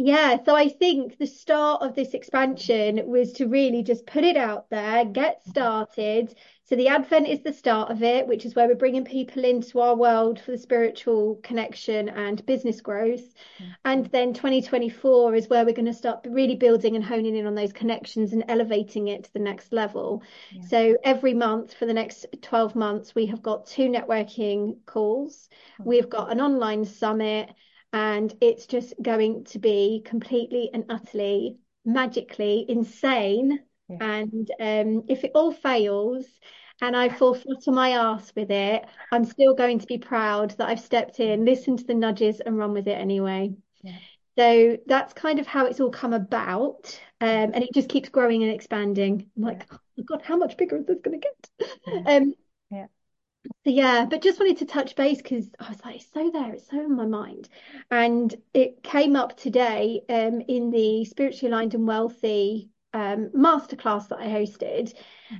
yeah, 0.03 0.37
so 0.43 0.55
I 0.55 0.67
think 0.67 1.17
the 1.17 1.27
start 1.27 1.83
of 1.83 1.93
this 1.93 2.13
expansion 2.13 3.01
was 3.05 3.33
to 3.33 3.47
really 3.47 3.83
just 3.83 4.07
put 4.07 4.23
it 4.23 4.35
out 4.35 4.69
there, 4.71 5.05
get 5.05 5.45
started. 5.47 6.33
So 6.63 6.75
the 6.75 6.87
Advent 6.87 7.27
is 7.27 7.41
the 7.41 7.53
start 7.53 7.91
of 7.91 8.01
it, 8.01 8.25
which 8.25 8.45
is 8.45 8.55
where 8.55 8.67
we're 8.67 8.75
bringing 8.75 9.05
people 9.05 9.43
into 9.43 9.79
our 9.79 9.95
world 9.95 10.39
for 10.39 10.51
the 10.51 10.57
spiritual 10.57 11.39
connection 11.43 12.09
and 12.09 12.43
business 12.45 12.81
growth. 12.81 13.21
Mm-hmm. 13.59 13.71
And 13.85 14.05
then 14.07 14.33
2024 14.33 15.35
is 15.35 15.49
where 15.49 15.65
we're 15.65 15.75
going 15.75 15.85
to 15.85 15.93
start 15.93 16.25
really 16.27 16.55
building 16.55 16.95
and 16.95 17.05
honing 17.05 17.35
in 17.35 17.45
on 17.45 17.53
those 17.53 17.73
connections 17.73 18.33
and 18.33 18.43
elevating 18.47 19.09
it 19.09 19.25
to 19.25 19.33
the 19.33 19.39
next 19.39 19.71
level. 19.71 20.23
Yeah. 20.51 20.61
So 20.63 20.97
every 21.03 21.35
month 21.35 21.75
for 21.75 21.85
the 21.85 21.93
next 21.93 22.25
12 22.41 22.75
months, 22.75 23.13
we 23.13 23.27
have 23.27 23.43
got 23.43 23.67
two 23.67 23.87
networking 23.89 24.77
calls. 24.87 25.49
Mm-hmm. 25.73 25.89
We've 25.89 26.09
got 26.09 26.31
an 26.31 26.41
online 26.41 26.85
summit 26.85 27.53
and 27.93 28.33
it's 28.41 28.65
just 28.65 28.93
going 29.01 29.43
to 29.45 29.59
be 29.59 30.01
completely 30.05 30.69
and 30.73 30.85
utterly 30.89 31.57
magically 31.85 32.65
insane. 32.69 33.59
Yeah. 33.89 33.97
And 33.99 34.51
um, 34.59 35.03
if 35.09 35.23
it 35.23 35.31
all 35.35 35.51
fails 35.51 36.25
and 36.81 36.95
I 36.95 37.09
fall 37.09 37.33
flat 37.33 37.67
on 37.67 37.75
my 37.75 37.91
ass 37.91 38.31
with 38.35 38.51
it, 38.51 38.85
I'm 39.11 39.25
still 39.25 39.53
going 39.53 39.79
to 39.79 39.87
be 39.87 39.97
proud 39.97 40.51
that 40.51 40.67
I've 40.69 40.79
stepped 40.79 41.19
in, 41.19 41.45
listened 41.45 41.79
to 41.79 41.85
the 41.85 41.93
nudges, 41.93 42.39
and 42.39 42.57
run 42.57 42.73
with 42.73 42.87
it 42.87 42.97
anyway. 42.97 43.53
Yeah. 43.83 43.97
So 44.37 44.77
that's 44.87 45.13
kind 45.13 45.39
of 45.39 45.45
how 45.45 45.65
it's 45.65 45.79
all 45.79 45.91
come 45.91 46.13
about. 46.13 46.99
Um, 47.19 47.51
and 47.53 47.63
it 47.63 47.73
just 47.73 47.89
keeps 47.89 48.09
growing 48.09 48.43
and 48.43 48.51
expanding. 48.51 49.29
I'm 49.35 49.43
like, 49.43 49.67
oh 49.71 49.77
my 49.97 50.03
God, 50.05 50.21
how 50.23 50.37
much 50.37 50.57
bigger 50.57 50.77
is 50.77 50.85
this 50.85 51.01
going 51.03 51.19
to 51.19 51.27
get? 51.27 51.71
Yeah. 51.85 52.15
Um, 52.15 52.33
yeah. 52.71 52.85
So 53.45 53.71
yeah, 53.71 54.05
but 54.05 54.21
just 54.21 54.39
wanted 54.39 54.57
to 54.57 54.65
touch 54.65 54.95
base 54.95 55.17
because 55.17 55.49
I 55.59 55.69
was 55.69 55.83
like, 55.83 55.95
it's 55.95 56.11
so 56.13 56.29
there, 56.31 56.53
it's 56.53 56.69
so 56.69 56.79
in 56.79 56.95
my 56.95 57.05
mind. 57.05 57.49
And 57.89 58.33
it 58.53 58.83
came 58.83 59.15
up 59.15 59.35
today 59.37 60.01
um, 60.09 60.41
in 60.47 60.69
the 60.69 61.05
Spiritually 61.05 61.51
Aligned 61.51 61.73
and 61.73 61.87
Wealthy 61.87 62.69
um, 62.93 63.29
masterclass 63.35 64.09
that 64.09 64.19
I 64.19 64.27
hosted. 64.27 64.93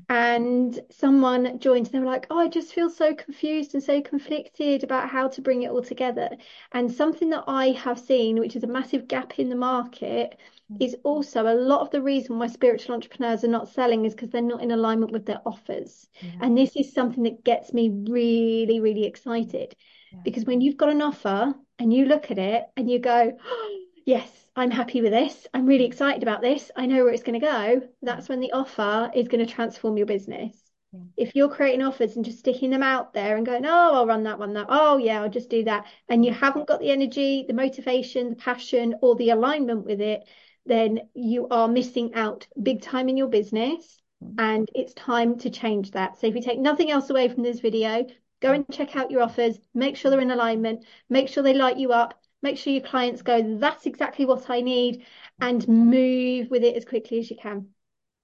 And 0.10 0.80
someone 0.90 1.60
joined, 1.60 1.88
and 1.88 1.94
they 1.94 2.00
were 2.00 2.06
like, 2.06 2.28
Oh, 2.30 2.40
I 2.40 2.48
just 2.48 2.74
feel 2.74 2.90
so 2.90 3.14
confused 3.14 3.74
and 3.74 3.84
so 3.84 4.02
conflicted 4.02 4.84
about 4.84 5.10
how 5.10 5.28
to 5.30 5.42
bring 5.42 5.64
it 5.64 5.72
all 5.72 5.82
together. 5.84 6.30
And 6.72 6.92
something 6.92 7.30
that 7.32 7.44
I 7.48 7.72
have 7.72 8.00
seen, 8.00 8.40
which 8.40 8.56
is 8.56 8.64
a 8.64 8.68
massive 8.68 9.08
gap 9.08 9.38
in 9.38 9.50
the 9.50 9.56
market, 9.56 10.38
Mm. 10.72 10.78
is 10.80 10.96
also 11.04 11.48
a 11.48 11.56
lot 11.56 11.82
of 11.82 11.92
the 11.92 12.02
reason 12.02 12.40
why 12.40 12.48
spiritual 12.48 12.96
entrepreneurs 12.96 13.44
are 13.44 13.50
not 13.50 13.68
selling 13.68 14.06
is 14.06 14.14
because 14.14 14.30
they're 14.30 14.42
not 14.42 14.62
in 14.62 14.72
alignment 14.72 15.12
with 15.12 15.26
their 15.26 15.42
offers. 15.46 16.08
Yeah. 16.22 16.32
And 16.42 16.58
this 16.58 16.76
is 16.76 16.94
something 16.94 17.24
that 17.24 17.44
gets 17.44 17.74
me 17.74 17.90
really, 17.90 18.80
really 18.80 19.06
excited 19.06 19.76
yeah. 20.12 20.20
because 20.24 20.46
when 20.46 20.62
you've 20.62 20.78
got 20.78 20.90
an 20.90 21.02
offer 21.02 21.54
and 21.80 21.94
you 21.94 22.06
look 22.06 22.32
at 22.32 22.38
it 22.38 22.66
and 22.78 22.90
you 22.90 23.00
go, 23.00 23.38
oh, 23.44 23.80
yes, 24.06 24.30
I'm 24.56 24.72
happy 24.72 25.02
with 25.02 25.12
this. 25.12 25.48
I'm 25.54 25.66
really 25.66 25.86
excited 25.86 26.24
about 26.24 26.42
this. 26.42 26.72
I 26.76 26.86
know 26.86 27.04
where 27.04 27.14
it's 27.14 27.24
going 27.24 27.40
to 27.40 27.46
go. 27.46 27.82
That's 28.02 28.30
when 28.30 28.40
the 28.40 28.52
offer 28.52 29.12
is 29.14 29.28
going 29.28 29.46
to 29.46 29.52
transform 29.52 29.98
your 29.98 30.06
business. 30.06 30.56
Yeah. 30.94 31.00
If 31.18 31.36
you're 31.36 31.50
creating 31.50 31.82
offers 31.82 32.16
and 32.16 32.26
just 32.26 32.40
sticking 32.40 32.70
them 32.70 32.84
out 32.84 33.14
there 33.14 33.38
and 33.38 33.46
going, 33.46 33.66
oh, 33.66 33.94
I'll 33.94 34.08
run 34.08 34.24
that 34.24 34.40
one, 34.40 34.54
that, 34.54 34.68
oh, 34.70 34.98
yeah, 34.98 35.22
I'll 35.22 35.30
just 35.30 35.50
do 35.50 35.64
that, 35.64 35.86
and 36.10 36.26
you 36.26 36.34
haven't 36.34 36.68
got 36.68 36.82
the 36.82 36.92
energy, 36.92 37.46
the 37.48 37.54
motivation, 37.54 38.30
the 38.30 38.36
passion, 38.36 38.96
or 39.02 39.16
the 39.16 39.30
alignment 39.30 39.86
with 39.86 40.02
it, 40.02 40.28
then 40.66 41.00
you 41.14 41.48
are 41.50 41.68
missing 41.68 42.14
out 42.14 42.48
big 42.62 42.82
time 42.82 43.10
in 43.10 43.18
your 43.18 43.28
business 43.28 43.98
mm. 44.24 44.34
and 44.38 44.70
it's 44.76 44.94
time 44.94 45.38
to 45.40 45.50
change 45.50 45.92
that. 45.92 46.20
So 46.20 46.28
if 46.28 46.36
you 46.36 46.42
take 46.42 46.60
nothing 46.60 46.92
else 46.92 47.10
away 47.10 47.28
from 47.28 47.44
this 47.44 47.60
video, 47.60 48.06
go 48.42 48.52
and 48.54 48.66
check 48.72 48.96
out 48.96 49.12
your 49.12 49.22
offers, 49.22 49.58
make 49.74 49.96
sure 49.96 50.12
they're 50.12 50.20
in 50.20 50.32
alignment, 50.32 50.86
make 51.10 51.28
sure 51.28 51.44
they 51.44 51.54
light 51.54 51.78
you 51.78 51.92
up, 51.92 52.20
make 52.42 52.58
sure 52.58 52.74
your 52.74 52.82
clients 52.82 53.22
go, 53.22 53.58
that's 53.60 53.86
exactly 53.86 54.26
what 54.26 54.50
I 54.50 54.62
need, 54.62 55.06
and 55.40 55.68
move 55.68 56.50
with 56.50 56.64
it 56.64 56.76
as 56.76 56.86
quickly 56.86 57.20
as 57.20 57.30
you 57.30 57.38
can. 57.38 57.68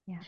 Yeah. 0.06 0.20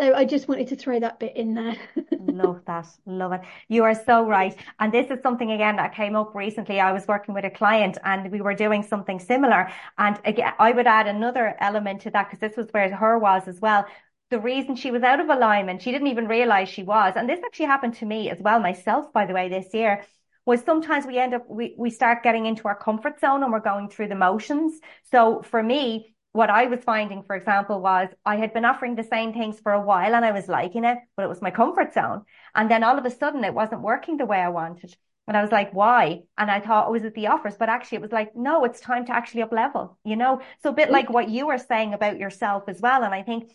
So 0.00 0.14
I 0.14 0.24
just 0.24 0.48
wanted 0.48 0.68
to 0.68 0.76
throw 0.76 0.98
that 0.98 1.20
bit 1.20 1.36
in 1.36 1.52
there. 1.52 1.76
Love 2.18 2.62
that. 2.66 2.86
Love 3.04 3.32
it. 3.32 3.42
You 3.68 3.84
are 3.84 3.94
so 3.94 4.26
right. 4.26 4.56
And 4.78 4.90
this 4.90 5.10
is 5.10 5.20
something 5.22 5.52
again 5.52 5.76
that 5.76 5.94
came 5.94 6.16
up 6.16 6.34
recently. 6.34 6.80
I 6.80 6.92
was 6.92 7.06
working 7.06 7.34
with 7.34 7.44
a 7.44 7.50
client 7.50 7.98
and 8.02 8.32
we 8.32 8.40
were 8.40 8.54
doing 8.54 8.82
something 8.82 9.18
similar. 9.20 9.70
And 9.98 10.18
again, 10.24 10.54
I 10.58 10.72
would 10.72 10.86
add 10.86 11.06
another 11.06 11.54
element 11.60 12.00
to 12.02 12.10
that 12.12 12.30
because 12.30 12.38
this 12.38 12.56
was 12.56 12.68
where 12.70 12.96
her 12.96 13.18
was 13.18 13.46
as 13.46 13.60
well. 13.60 13.84
The 14.30 14.40
reason 14.40 14.74
she 14.74 14.90
was 14.90 15.02
out 15.02 15.20
of 15.20 15.28
alignment, 15.28 15.82
she 15.82 15.92
didn't 15.92 16.08
even 16.08 16.28
realize 16.28 16.70
she 16.70 16.82
was. 16.82 17.12
And 17.14 17.28
this 17.28 17.40
actually 17.44 17.66
happened 17.66 17.96
to 17.96 18.06
me 18.06 18.30
as 18.30 18.40
well, 18.40 18.58
myself, 18.58 19.12
by 19.12 19.26
the 19.26 19.34
way, 19.34 19.50
this 19.50 19.74
year 19.74 20.06
was 20.46 20.62
sometimes 20.62 21.04
we 21.04 21.18
end 21.18 21.34
up, 21.34 21.44
we, 21.46 21.74
we 21.76 21.90
start 21.90 22.22
getting 22.22 22.46
into 22.46 22.66
our 22.68 22.74
comfort 22.74 23.20
zone 23.20 23.42
and 23.42 23.52
we're 23.52 23.60
going 23.60 23.90
through 23.90 24.08
the 24.08 24.14
motions. 24.14 24.80
So 25.10 25.42
for 25.42 25.62
me, 25.62 26.14
what 26.32 26.50
I 26.50 26.66
was 26.66 26.80
finding, 26.84 27.24
for 27.24 27.34
example, 27.34 27.80
was 27.80 28.08
I 28.24 28.36
had 28.36 28.54
been 28.54 28.64
offering 28.64 28.94
the 28.94 29.02
same 29.02 29.32
things 29.32 29.58
for 29.60 29.72
a 29.72 29.80
while 29.80 30.14
and 30.14 30.24
I 30.24 30.30
was 30.30 30.48
liking 30.48 30.84
it, 30.84 30.98
but 31.16 31.24
it 31.24 31.28
was 31.28 31.42
my 31.42 31.50
comfort 31.50 31.92
zone. 31.92 32.24
And 32.54 32.70
then 32.70 32.84
all 32.84 32.98
of 32.98 33.04
a 33.04 33.10
sudden 33.10 33.42
it 33.42 33.54
wasn't 33.54 33.82
working 33.82 34.16
the 34.16 34.26
way 34.26 34.38
I 34.38 34.48
wanted. 34.48 34.94
And 35.26 35.36
I 35.36 35.42
was 35.42 35.52
like, 35.52 35.72
why? 35.72 36.22
And 36.38 36.50
I 36.50 36.60
thought, 36.60 36.88
oh, 36.88 36.92
was 36.92 37.04
it 37.04 37.14
the 37.14 37.28
offers? 37.28 37.56
But 37.56 37.68
actually 37.68 37.96
it 37.96 38.02
was 38.02 38.12
like, 38.12 38.34
no, 38.36 38.64
it's 38.64 38.80
time 38.80 39.06
to 39.06 39.12
actually 39.14 39.42
up 39.42 39.52
level, 39.52 39.98
you 40.04 40.16
know? 40.16 40.40
So 40.62 40.70
a 40.70 40.74
bit 40.74 40.90
like 40.90 41.10
what 41.10 41.28
you 41.28 41.46
were 41.46 41.58
saying 41.58 41.94
about 41.94 42.18
yourself 42.18 42.64
as 42.68 42.80
well. 42.80 43.02
And 43.02 43.14
I 43.14 43.22
think 43.22 43.50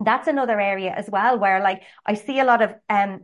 that's 0.00 0.28
another 0.28 0.60
area 0.60 0.92
as 0.92 1.08
well 1.10 1.38
where 1.38 1.60
like 1.60 1.82
I 2.06 2.14
see 2.14 2.40
a 2.40 2.44
lot 2.44 2.62
of 2.62 2.74
um 2.88 3.20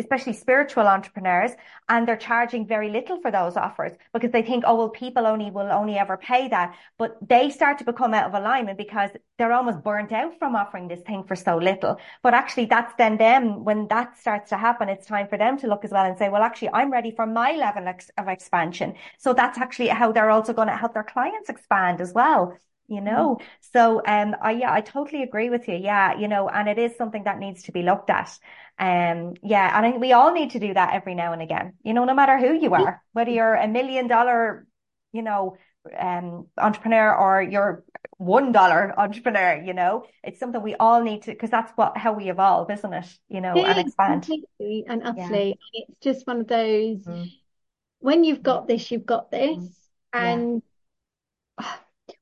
especially 0.00 0.32
spiritual 0.32 0.86
entrepreneurs, 0.86 1.52
and 1.88 2.06
they're 2.06 2.16
charging 2.16 2.66
very 2.66 2.90
little 2.90 3.20
for 3.20 3.30
those 3.30 3.56
offers 3.56 3.92
because 4.12 4.32
they 4.32 4.42
think, 4.42 4.64
oh, 4.66 4.74
well, 4.74 4.88
people 4.88 5.26
only 5.26 5.50
will 5.50 5.70
only 5.70 5.96
ever 5.96 6.16
pay 6.16 6.48
that. 6.48 6.74
But 6.98 7.16
they 7.26 7.50
start 7.50 7.78
to 7.78 7.84
become 7.84 8.14
out 8.14 8.26
of 8.26 8.34
alignment 8.34 8.78
because 8.78 9.10
they're 9.38 9.52
almost 9.52 9.84
burnt 9.84 10.12
out 10.12 10.38
from 10.38 10.56
offering 10.56 10.88
this 10.88 11.00
thing 11.02 11.24
for 11.24 11.36
so 11.36 11.56
little. 11.56 11.98
But 12.22 12.34
actually, 12.34 12.66
that's 12.66 12.92
then 12.98 13.16
them, 13.16 13.64
when 13.64 13.86
that 13.88 14.18
starts 14.18 14.50
to 14.50 14.56
happen, 14.56 14.88
it's 14.88 15.06
time 15.06 15.28
for 15.28 15.38
them 15.38 15.58
to 15.58 15.68
look 15.68 15.84
as 15.84 15.92
well 15.92 16.04
and 16.04 16.18
say, 16.18 16.28
well, 16.28 16.42
actually, 16.42 16.70
I'm 16.72 16.90
ready 16.90 17.10
for 17.10 17.26
my 17.26 17.52
level 17.52 17.86
of 18.18 18.28
expansion. 18.28 18.94
So 19.18 19.32
that's 19.34 19.58
actually 19.58 19.88
how 19.88 20.12
they're 20.12 20.30
also 20.30 20.52
going 20.52 20.68
to 20.68 20.76
help 20.76 20.94
their 20.94 21.04
clients 21.04 21.48
expand 21.48 22.00
as 22.00 22.12
well 22.12 22.56
you 22.90 23.00
know? 23.00 23.38
Mm. 23.40 23.44
so 23.72 24.02
um 24.06 24.34
i 24.42 24.50
yeah 24.50 24.72
i 24.72 24.80
totally 24.80 25.22
agree 25.22 25.48
with 25.48 25.68
you. 25.68 25.76
Yeah 25.76 26.18
you 26.18 26.28
know 26.28 26.48
and 26.48 26.68
it 26.68 26.78
is 26.78 26.96
something 26.96 27.24
that 27.24 27.38
needs 27.38 27.62
to 27.64 27.72
be 27.72 27.82
looked 27.82 28.10
at. 28.10 28.36
Um 28.78 29.34
yeah 29.42 29.76
and 29.76 29.86
I, 29.86 29.90
we 29.96 30.12
all 30.12 30.32
need 30.32 30.50
to 30.50 30.58
do 30.58 30.74
that 30.74 30.92
every 30.92 31.14
now 31.14 31.32
and 31.32 31.40
again 31.40 31.74
you 31.82 31.94
know 31.94 32.04
no 32.04 32.14
matter 32.14 32.38
who 32.38 32.52
you 32.52 32.74
are 32.74 33.02
whether 33.12 33.30
you're 33.30 33.54
a 33.54 33.68
million 33.68 34.08
dollar 34.08 34.66
you 35.12 35.22
know 35.22 35.56
um 35.98 36.46
entrepreneur 36.58 37.14
or 37.14 37.42
you're 37.42 37.84
one 38.18 38.52
dollar 38.52 38.92
entrepreneur 38.98 39.62
you 39.64 39.72
know? 39.72 40.04
It's 40.22 40.38
something 40.38 40.62
we 40.62 40.74
all 40.74 41.02
need 41.02 41.22
to 41.22 41.30
because 41.30 41.50
that's 41.50 41.72
what 41.76 41.96
how 41.96 42.12
we 42.12 42.28
evolve 42.28 42.70
isn't 42.70 42.92
it? 42.92 43.06
You 43.28 43.40
know 43.40 43.54
yeah, 43.56 43.70
and 43.70 43.78
expand. 43.80 44.26
completely 44.26 44.84
and 44.88 45.02
utterly. 45.04 45.58
Yeah. 45.72 45.84
it's 45.88 46.00
just 46.00 46.26
one 46.26 46.40
of 46.40 46.48
those 46.48 47.04
mm. 47.04 47.30
when 48.00 48.24
you've 48.24 48.42
got 48.42 48.66
this 48.66 48.90
you've 48.90 49.06
got 49.06 49.30
this 49.30 49.58
mm. 49.58 49.72
and 50.12 50.54
yeah 50.54 50.69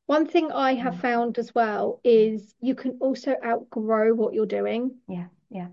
one 0.08 0.26
thing 0.26 0.50
I 0.50 0.72
have 0.72 0.94
mm. 0.94 1.00
found 1.02 1.36
as 1.36 1.54
well 1.54 2.00
is 2.02 2.54
you 2.62 2.74
can 2.74 2.96
also 2.98 3.36
outgrow 3.44 4.14
what 4.14 4.32
you're 4.32 4.46
doing. 4.46 4.96
Yeah, 5.06 5.26
yeah. 5.50 5.66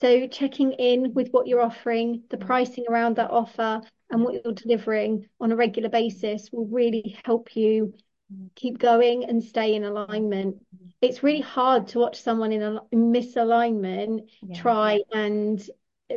So 0.00 0.26
checking 0.26 0.72
in 0.72 1.12
with 1.12 1.28
what 1.32 1.46
you're 1.46 1.60
offering, 1.60 2.22
the 2.30 2.38
mm. 2.38 2.46
pricing 2.46 2.86
around 2.88 3.16
that 3.16 3.30
offer, 3.30 3.82
and 4.08 4.24
what 4.24 4.32
you're 4.32 4.54
delivering 4.54 5.28
on 5.38 5.52
a 5.52 5.56
regular 5.56 5.90
basis 5.90 6.48
will 6.50 6.64
really 6.64 7.18
help 7.26 7.54
you 7.56 7.92
mm. 8.34 8.48
keep 8.54 8.78
going 8.78 9.26
and 9.26 9.44
stay 9.44 9.74
in 9.74 9.84
alignment. 9.84 10.56
It's 11.02 11.22
really 11.22 11.42
hard 11.42 11.88
to 11.88 11.98
watch 11.98 12.22
someone 12.22 12.52
in 12.52 12.62
a 12.62 12.80
misalignment 12.94 14.30
yeah. 14.40 14.62
try 14.62 15.00
and 15.12 15.60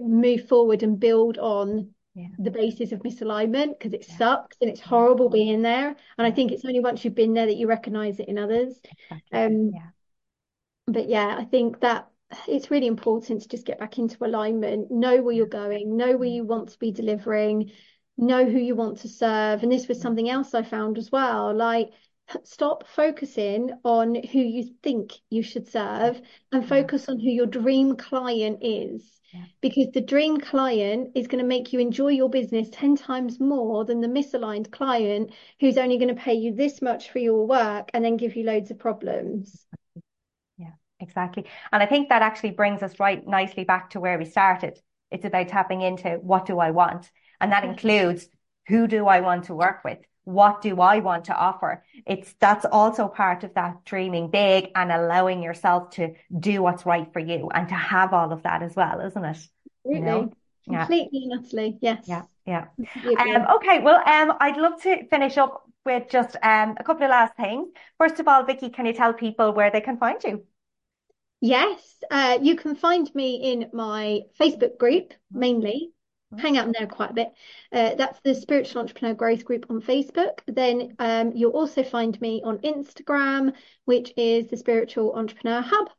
move 0.02 0.48
forward 0.48 0.84
and 0.84 0.98
build 0.98 1.38
on 1.38 1.90
yeah. 2.14 2.28
the 2.40 2.52
basis 2.52 2.92
of 2.92 3.00
misalignment 3.00 3.78
because 3.78 3.94
it 3.94 4.06
yeah. 4.08 4.18
sucks 4.18 4.58
and 4.62 4.70
it's 4.70 4.82
horrible 4.82 5.30
being 5.30 5.62
there. 5.62 5.96
And 6.18 6.28
I 6.28 6.32
think 6.32 6.52
it's 6.52 6.66
only 6.66 6.80
once 6.80 7.04
you've 7.04 7.16
been 7.16 7.34
there 7.34 7.46
that 7.46 7.58
you 7.58 7.68
recognize 7.68 8.20
it 8.20 8.28
in 8.28 8.38
others. 8.38 8.80
Exactly. 9.10 9.40
Um, 9.40 9.72
yeah. 9.74 9.90
But 10.88 11.10
yeah, 11.10 11.36
I 11.38 11.46
think 11.46 11.80
that 11.82 12.08
it's 12.48 12.72
really 12.72 12.88
important 12.88 13.42
to 13.42 13.48
just 13.48 13.66
get 13.66 13.80
back 13.80 13.98
into 13.98 14.24
alignment, 14.24 14.92
know 14.92 15.22
where 15.22 15.34
you're 15.34 15.46
going, 15.46 15.98
know 15.98 16.18
where 16.18 16.30
you 16.30 16.44
want 16.44 16.70
to 16.70 16.80
be 16.80 16.92
delivering, 16.92 17.72
know 18.18 18.46
who 18.46 18.58
you 18.58 18.76
want 18.76 19.00
to 19.00 19.10
serve. 19.10 19.64
And 19.64 19.72
this 19.72 19.88
was 19.88 20.02
something 20.02 20.30
else 20.30 20.54
I 20.54 20.64
found 20.64 20.98
as 20.98 21.12
well. 21.12 21.56
Like, 21.56 21.92
stop 22.44 22.88
focusing 22.88 23.72
on 23.84 24.16
who 24.16 24.40
you 24.40 24.74
think 24.84 25.14
you 25.30 25.44
should 25.44 25.68
serve 25.68 26.22
and 26.52 26.68
focus 26.68 27.10
on 27.10 27.20
who 27.20 27.30
your 27.30 27.46
dream 27.46 27.96
client 27.96 28.60
is 28.62 29.22
because 29.62 29.88
the 29.94 30.02
dream 30.02 30.40
client 30.40 31.12
is 31.16 31.28
going 31.28 31.42
to 31.42 31.48
make 31.48 31.72
you 31.72 31.80
enjoy 31.80 32.10
your 32.10 32.30
business 32.30 32.68
10 32.72 32.96
times 32.96 33.40
more 33.40 33.86
than 33.86 34.02
the 34.02 34.08
misaligned 34.08 34.72
client 34.72 35.32
who's 35.60 35.78
only 35.78 35.98
going 35.98 36.14
to 36.14 36.22
pay 36.22 36.34
you 36.34 36.54
this 36.54 36.82
much 36.82 37.12
for 37.12 37.20
your 37.20 37.48
work 37.48 37.90
and 37.94 38.04
then 38.04 38.18
give 38.18 38.36
you 38.36 38.44
loads 38.44 38.72
of 38.72 38.80
problems. 38.80 39.66
Yeah, 40.58 40.72
exactly. 41.00 41.46
And 41.72 41.82
I 41.82 41.86
think 41.86 42.10
that 42.10 42.22
actually 42.22 42.52
brings 42.52 42.84
us 42.84 43.00
right 43.00 43.26
nicely 43.26 43.64
back 43.64 43.92
to 43.92 44.00
where 44.00 44.18
we 44.18 44.26
started. 44.26 44.80
It's 45.12 45.26
about 45.26 45.48
tapping 45.48 45.82
into 45.82 46.20
what 46.22 46.46
do 46.46 46.60
I 46.60 46.72
want? 46.72 47.10
And 47.40 47.52
that 47.52 47.64
includes 47.64 48.28
who 48.68 48.88
do 48.88 49.08
I 49.08 49.22
want 49.22 49.46
to 49.46 49.56
work 49.56 49.84
with? 49.84 50.00
What 50.24 50.62
do 50.62 50.80
I 50.80 51.00
want 51.00 51.26
to 51.26 51.36
offer? 51.36 51.84
It's 52.06 52.34
that's 52.40 52.66
also 52.66 53.08
part 53.08 53.44
of 53.44 53.54
that 53.56 53.84
dreaming 53.86 54.30
big 54.30 54.70
and 54.76 54.92
allowing 54.92 55.42
yourself 55.42 55.92
to 55.92 56.14
do 56.38 56.62
what's 56.62 56.86
right 56.86 57.12
for 57.12 57.20
you 57.20 57.50
and 57.54 57.68
to 57.70 57.76
have 57.76 58.14
all 58.14 58.32
of 58.32 58.44
that 58.44 58.62
as 58.62 58.76
well, 58.76 59.02
isn't 59.02 59.26
it? 59.26 59.30
Absolutely. 59.30 59.50
You 59.86 60.02
know? 60.02 60.32
Completely 60.70 61.28
yeah. 61.28 61.36
utterly. 61.38 61.78
Yes. 61.82 62.06
Yeah. 62.08 62.24
Yeah. 62.46 62.66
Um, 63.20 63.48
okay. 63.56 63.80
Well, 63.80 64.02
um, 64.08 64.38
I'd 64.40 64.58
love 64.58 64.82
to 64.84 65.06
finish 65.08 65.38
up 65.38 65.64
with 65.86 66.10
just 66.10 66.36
um, 66.44 66.76
a 66.80 66.84
couple 66.84 67.04
of 67.04 67.10
last 67.10 67.36
things. 67.36 67.70
First 67.98 68.20
of 68.20 68.28
all, 68.28 68.44
Vicki, 68.44 68.70
can 68.70 68.86
you 68.86 68.94
tell 68.94 69.14
people 69.14 69.54
where 69.54 69.72
they 69.72 69.82
can 69.82 69.98
find 69.98 70.24
you? 70.24 70.44
Yes, 71.42 71.80
uh, 72.12 72.38
you 72.42 72.56
can 72.56 72.76
find 72.76 73.14
me 73.16 73.52
in 73.52 73.70
my 73.74 74.22
Facebook 74.40 74.78
group 74.78 75.10
mm-hmm. 75.10 75.40
mainly, 75.40 75.92
hang 76.38 76.58
out 76.58 76.74
there 76.78 76.88
quite 76.88 77.12
a 77.12 77.14
bit. 77.14 77.30
Uh, 77.72 77.96
that's 77.96 78.20
the 78.22 78.34
Spiritual 78.34 78.82
Entrepreneur 78.82 79.14
Growth 79.14 79.46
Group 79.46 79.66
on 79.70 79.82
Facebook. 79.82 80.40
Then 80.48 80.96
um, 81.00 81.32
you'll 81.34 81.52
also 81.52 81.84
find 81.84 82.20
me 82.22 82.42
on 82.44 82.60
Instagram, 82.60 83.54
which 83.86 84.14
is 84.18 84.48
the 84.48 84.58
Spiritual 84.58 85.14
Entrepreneur 85.14 85.62
Hub. 85.62 85.90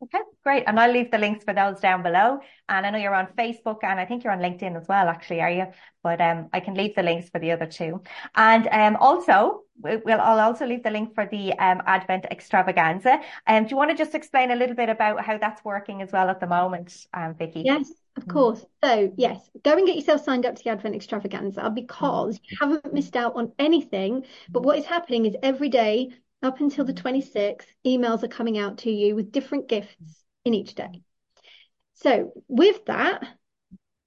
Okay, 0.00 0.20
great. 0.44 0.62
And 0.68 0.78
I'll 0.78 0.92
leave 0.92 1.10
the 1.10 1.18
links 1.18 1.44
for 1.44 1.52
those 1.52 1.80
down 1.80 2.04
below. 2.04 2.38
And 2.68 2.86
I 2.86 2.90
know 2.90 2.98
you're 2.98 3.16
on 3.16 3.26
Facebook 3.36 3.78
and 3.82 3.98
I 3.98 4.04
think 4.04 4.22
you're 4.22 4.32
on 4.32 4.38
LinkedIn 4.38 4.80
as 4.80 4.86
well, 4.86 5.08
actually, 5.08 5.40
are 5.40 5.50
you? 5.50 5.66
But 6.04 6.20
um, 6.20 6.48
I 6.52 6.60
can 6.60 6.74
leave 6.74 6.94
the 6.94 7.02
links 7.02 7.28
for 7.30 7.40
the 7.40 7.50
other 7.50 7.66
two. 7.66 8.00
And 8.36 8.68
um, 8.70 8.94
also, 9.00 9.64
we'll, 9.80 10.20
I'll 10.20 10.38
also 10.38 10.66
leave 10.66 10.84
the 10.84 10.90
link 10.92 11.16
for 11.16 11.26
the 11.26 11.52
um, 11.54 11.82
Advent 11.84 12.26
extravaganza. 12.30 13.20
Um, 13.48 13.64
do 13.64 13.70
you 13.70 13.76
want 13.76 13.90
to 13.90 13.96
just 13.96 14.14
explain 14.14 14.52
a 14.52 14.56
little 14.56 14.76
bit 14.76 14.88
about 14.88 15.24
how 15.24 15.36
that's 15.36 15.64
working 15.64 16.00
as 16.00 16.12
well 16.12 16.30
at 16.30 16.38
the 16.38 16.46
moment, 16.46 17.06
um, 17.12 17.34
Vicki? 17.34 17.62
Yes, 17.64 17.90
of 18.18 18.26
mm. 18.26 18.32
course. 18.32 18.64
So, 18.84 19.12
yes, 19.16 19.48
go 19.64 19.72
and 19.76 19.86
get 19.86 19.96
yourself 19.96 20.22
signed 20.22 20.44
up 20.44 20.56
to 20.56 20.64
the 20.64 20.70
Advent 20.70 20.94
Extravaganza 20.94 21.70
because 21.70 22.38
you 22.44 22.58
haven't 22.60 22.92
missed 22.92 23.16
out 23.16 23.36
on 23.36 23.52
anything. 23.58 24.26
But 24.50 24.64
what 24.64 24.78
is 24.78 24.84
happening 24.84 25.24
is 25.24 25.36
every 25.42 25.70
day 25.70 26.10
up 26.42 26.60
until 26.60 26.84
the 26.84 26.92
26th, 26.92 27.66
emails 27.86 28.22
are 28.22 28.28
coming 28.28 28.58
out 28.58 28.78
to 28.78 28.90
you 28.90 29.14
with 29.14 29.32
different 29.32 29.68
gifts 29.68 30.24
in 30.44 30.54
each 30.54 30.74
day. 30.74 31.02
So, 31.94 32.32
with 32.46 32.84
that, 32.86 33.26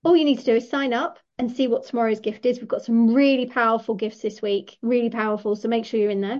all 0.03 0.15
you 0.15 0.25
need 0.25 0.39
to 0.39 0.45
do 0.45 0.55
is 0.55 0.69
sign 0.69 0.93
up 0.93 1.17
and 1.41 1.51
see 1.51 1.67
what 1.67 1.83
tomorrow's 1.83 2.19
gift 2.19 2.45
is. 2.45 2.59
We've 2.59 2.67
got 2.67 2.83
some 2.83 3.15
really 3.15 3.47
powerful 3.47 3.95
gifts 3.95 4.21
this 4.21 4.43
week, 4.43 4.77
really 4.83 5.09
powerful. 5.09 5.55
So 5.55 5.67
make 5.67 5.85
sure 5.85 5.99
you're 5.99 6.11
in 6.11 6.21
there. 6.21 6.39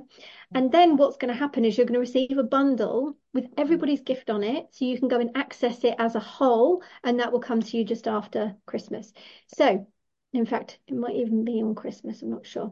And 0.53 0.71
then 0.71 0.95
what's 0.95 1.17
going 1.17 1.33
to 1.33 1.39
happen 1.39 1.65
is 1.65 1.75
you're 1.75 1.87
going 1.87 1.95
to 1.95 1.99
receive 1.99 2.37
a 2.37 2.43
bundle 2.43 3.17
with 3.33 3.47
everybody's 3.57 4.01
gift 4.01 4.29
on 4.29 4.43
it. 4.43 4.67
So 4.69 4.85
you 4.85 4.99
can 4.99 5.07
go 5.07 5.19
and 5.19 5.31
access 5.33 5.83
it 5.83 5.95
as 5.97 6.13
a 6.13 6.19
whole, 6.19 6.83
and 7.03 7.19
that 7.19 7.31
will 7.31 7.39
come 7.39 7.63
to 7.63 7.77
you 7.77 7.83
just 7.83 8.07
after 8.07 8.55
Christmas. 8.67 9.11
So, 9.47 9.87
in 10.33 10.45
fact, 10.45 10.77
it 10.87 10.93
might 10.93 11.15
even 11.15 11.45
be 11.45 11.63
on 11.63 11.73
Christmas. 11.73 12.21
I'm 12.21 12.29
not 12.29 12.45
sure. 12.45 12.71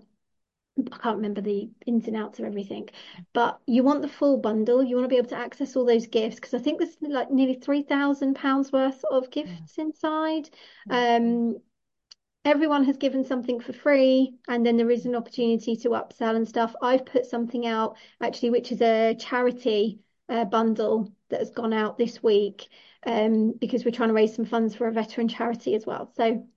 I 0.80 0.98
can't 0.98 1.18
remember 1.18 1.42
the 1.42 1.72
ins 1.88 2.08
and 2.08 2.16
outs 2.16 2.38
of 2.40 2.46
everything, 2.46 2.90
but 3.34 3.60
you 3.66 3.84
want 3.84 4.04
the 4.04 4.08
full 4.08 4.38
bundle. 4.38 4.84
You 4.84 4.96
want 4.96 5.06
to 5.06 5.10
be 5.10 5.18
able 5.18 5.30
to 5.30 5.36
access 5.36 5.76
all 5.76 5.84
those 5.84 6.08
gifts 6.08 6.36
because 6.36 6.54
I 6.54 6.60
think 6.60 6.80
there's 6.80 6.96
like 7.02 7.32
nearly 7.32 7.56
three 7.56 7.82
thousand 7.82 8.36
pounds 8.36 8.72
worth 8.72 9.04
of 9.12 9.30
gifts 9.32 9.78
inside. 9.78 10.50
Um, 10.90 11.58
everyone 12.50 12.84
has 12.84 12.98
given 12.98 13.24
something 13.24 13.60
for 13.60 13.74
free 13.74 14.34
and 14.48 14.66
then 14.66 14.76
there 14.76 14.90
is 14.90 15.06
an 15.06 15.16
opportunity 15.16 15.76
to 15.76 15.90
upsell 15.90 16.36
and 16.36 16.48
stuff. 16.48 16.74
I've 16.82 17.06
put 17.06 17.28
something 17.28 17.68
out 17.68 17.96
actually 18.22 18.50
which 18.50 18.72
is 18.72 18.82
a 18.82 19.16
charity 19.20 20.00
uh, 20.30 20.46
bundle 20.46 21.12
that 21.30 21.42
has 21.42 21.52
gone 21.52 21.74
out 21.74 22.00
this 22.00 22.24
week 22.24 22.68
um, 23.06 23.54
because 23.60 23.86
we're 23.86 23.92
trying 23.92 24.10
to 24.10 24.16
raise 24.16 24.36
some 24.36 24.46
funds 24.46 24.74
for 24.74 24.88
a 24.88 24.92
veteran 24.92 25.28
charity 25.28 25.76
as 25.76 25.86
well. 25.86 26.12
So 26.18 26.48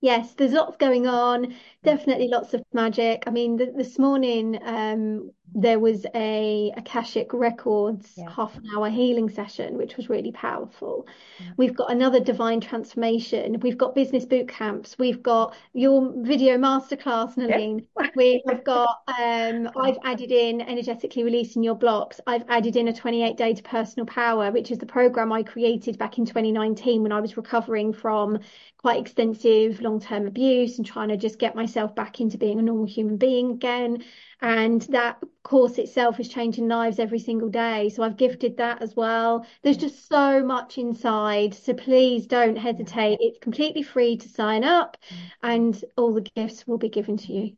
yes 0.00 0.34
there's 0.34 0.52
lots 0.52 0.76
going 0.76 1.06
on 1.06 1.54
definitely 1.84 2.28
lots 2.28 2.54
of 2.54 2.62
magic 2.72 3.24
i 3.26 3.30
mean 3.30 3.58
th- 3.58 3.74
this 3.76 3.98
morning 3.98 4.58
um, 4.64 5.30
there 5.54 5.78
was 5.78 6.06
a 6.14 6.72
Akashic 6.76 7.32
Records 7.32 8.12
Yeah. 8.16 8.30
half 8.30 8.56
an 8.56 8.64
hour 8.74 8.88
healing 8.88 9.28
session, 9.28 9.76
which 9.76 9.96
was 9.96 10.08
really 10.08 10.30
powerful. 10.32 11.06
Yeah. 11.40 11.46
We've 11.56 11.74
got 11.74 11.90
another 11.90 12.20
divine 12.20 12.60
transformation. 12.60 13.58
We've 13.60 13.76
got 13.76 13.94
business 13.94 14.24
boot 14.24 14.48
camps. 14.48 14.96
We've 14.98 15.22
got 15.22 15.56
your 15.72 16.12
video 16.18 16.56
masterclass, 16.56 17.36
Noleen. 17.36 17.86
We 18.16 18.42
have 18.48 18.64
got, 18.64 19.00
um, 19.20 19.70
I've 19.76 19.98
added 20.04 20.30
in 20.32 20.60
energetically 20.60 21.24
releasing 21.24 21.62
your 21.62 21.74
blocks. 21.74 22.20
I've 22.26 22.44
added 22.48 22.76
in 22.76 22.88
a 22.88 22.92
28 22.92 23.36
day 23.36 23.54
to 23.54 23.62
personal 23.62 24.06
power, 24.06 24.50
which 24.50 24.70
is 24.70 24.78
the 24.78 24.86
program 24.86 25.32
I 25.32 25.42
created 25.42 25.98
back 25.98 26.18
in 26.18 26.26
2019 26.26 27.02
when 27.02 27.12
I 27.12 27.20
was 27.20 27.36
recovering 27.36 27.92
from 27.92 28.38
quite 28.78 29.00
extensive 29.00 29.80
long 29.90 30.00
term 30.00 30.26
abuse 30.26 30.78
and 30.78 30.86
trying 30.86 31.08
to 31.08 31.16
just 31.16 31.38
get 31.38 31.54
myself 31.54 31.94
back 31.94 32.20
into 32.20 32.38
being 32.38 32.58
a 32.58 32.62
normal 32.62 32.86
human 32.86 33.16
being 33.16 33.52
again. 33.52 34.04
And 34.40 34.82
that 34.82 35.18
course 35.42 35.78
itself 35.78 36.20
is 36.20 36.28
changing 36.28 36.68
lives 36.68 36.98
every 36.98 37.18
single 37.18 37.48
day. 37.48 37.88
So 37.90 38.02
I've 38.02 38.16
gifted 38.16 38.56
that 38.58 38.80
as 38.80 38.94
well. 38.96 39.46
There's 39.62 39.76
just 39.76 40.08
so 40.08 40.44
much 40.44 40.78
inside. 40.78 41.54
So 41.54 41.74
please 41.74 42.26
don't 42.26 42.56
hesitate. 42.56 43.18
It's 43.20 43.38
completely 43.40 43.82
free 43.82 44.16
to 44.16 44.28
sign 44.28 44.64
up 44.64 44.96
mm. 45.10 45.16
and 45.42 45.84
all 45.96 46.14
the 46.14 46.26
gifts 46.36 46.66
will 46.66 46.78
be 46.78 46.88
given 46.88 47.16
to 47.18 47.32
you. 47.32 47.56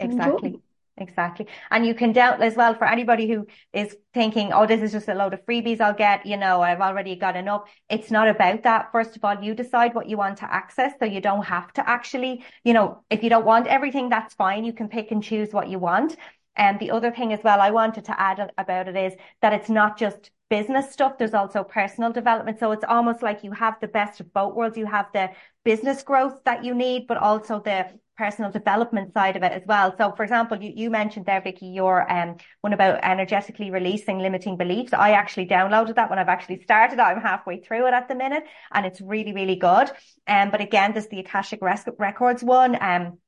So 0.00 0.06
enjoy. 0.06 0.60
Exactly. 0.98 1.46
And 1.70 1.86
you 1.86 1.94
can 1.94 2.12
doubt 2.12 2.42
as 2.42 2.54
well 2.54 2.74
for 2.74 2.86
anybody 2.86 3.26
who 3.26 3.46
is 3.72 3.96
thinking, 4.12 4.52
oh, 4.52 4.66
this 4.66 4.82
is 4.82 4.92
just 4.92 5.08
a 5.08 5.14
load 5.14 5.32
of 5.32 5.44
freebies 5.46 5.80
I'll 5.80 5.94
get, 5.94 6.26
you 6.26 6.36
know, 6.36 6.60
I've 6.60 6.82
already 6.82 7.16
got 7.16 7.34
enough. 7.34 7.62
It's 7.88 8.10
not 8.10 8.28
about 8.28 8.62
that. 8.64 8.92
First 8.92 9.16
of 9.16 9.24
all, 9.24 9.42
you 9.42 9.54
decide 9.54 9.94
what 9.94 10.08
you 10.08 10.18
want 10.18 10.36
to 10.38 10.52
access. 10.52 10.92
So 10.98 11.06
you 11.06 11.22
don't 11.22 11.44
have 11.46 11.72
to 11.74 11.88
actually, 11.88 12.44
you 12.62 12.74
know, 12.74 13.02
if 13.08 13.22
you 13.22 13.30
don't 13.30 13.46
want 13.46 13.68
everything, 13.68 14.10
that's 14.10 14.34
fine. 14.34 14.64
You 14.64 14.74
can 14.74 14.88
pick 14.88 15.10
and 15.10 15.22
choose 15.22 15.52
what 15.52 15.68
you 15.68 15.78
want. 15.78 16.16
And 16.56 16.78
the 16.78 16.90
other 16.90 17.10
thing 17.10 17.32
as 17.32 17.40
well, 17.42 17.62
I 17.62 17.70
wanted 17.70 18.04
to 18.04 18.20
add 18.20 18.52
about 18.58 18.86
it 18.86 18.96
is 18.96 19.14
that 19.40 19.54
it's 19.54 19.70
not 19.70 19.96
just 19.98 20.30
business 20.50 20.92
stuff. 20.92 21.16
There's 21.16 21.32
also 21.32 21.64
personal 21.64 22.12
development. 22.12 22.58
So 22.58 22.70
it's 22.72 22.84
almost 22.86 23.22
like 23.22 23.42
you 23.42 23.52
have 23.52 23.80
the 23.80 23.88
best 23.88 24.20
of 24.20 24.30
both 24.34 24.54
worlds. 24.54 24.76
You 24.76 24.84
have 24.84 25.06
the 25.14 25.30
business 25.64 26.02
growth 26.02 26.44
that 26.44 26.62
you 26.62 26.74
need, 26.74 27.06
but 27.06 27.16
also 27.16 27.60
the 27.60 27.86
personal 28.16 28.50
development 28.50 29.12
side 29.14 29.36
of 29.36 29.42
it 29.42 29.52
as 29.52 29.62
well. 29.66 29.94
So 29.96 30.12
for 30.16 30.22
example, 30.22 30.62
you, 30.62 30.72
you 30.74 30.90
mentioned 30.90 31.26
there, 31.26 31.40
Vicki, 31.40 31.66
your 31.66 32.10
um 32.10 32.36
one 32.60 32.72
about 32.72 33.00
energetically 33.02 33.70
releasing 33.70 34.18
limiting 34.18 34.56
beliefs. 34.56 34.92
I 34.92 35.12
actually 35.12 35.46
downloaded 35.46 35.96
that 35.96 36.10
when 36.10 36.18
I've 36.18 36.28
actually 36.28 36.62
started. 36.62 36.98
I'm 36.98 37.20
halfway 37.20 37.60
through 37.60 37.86
it 37.86 37.94
at 37.94 38.08
the 38.08 38.14
minute 38.14 38.44
and 38.72 38.86
it's 38.86 39.00
really, 39.00 39.32
really 39.32 39.56
good. 39.56 39.90
Um, 40.26 40.50
but 40.50 40.60
again, 40.60 40.92
there's 40.92 41.08
the 41.08 41.20
Akashic 41.20 41.60
Records 41.62 42.42
one. 42.42 42.76
Um, 42.80 43.18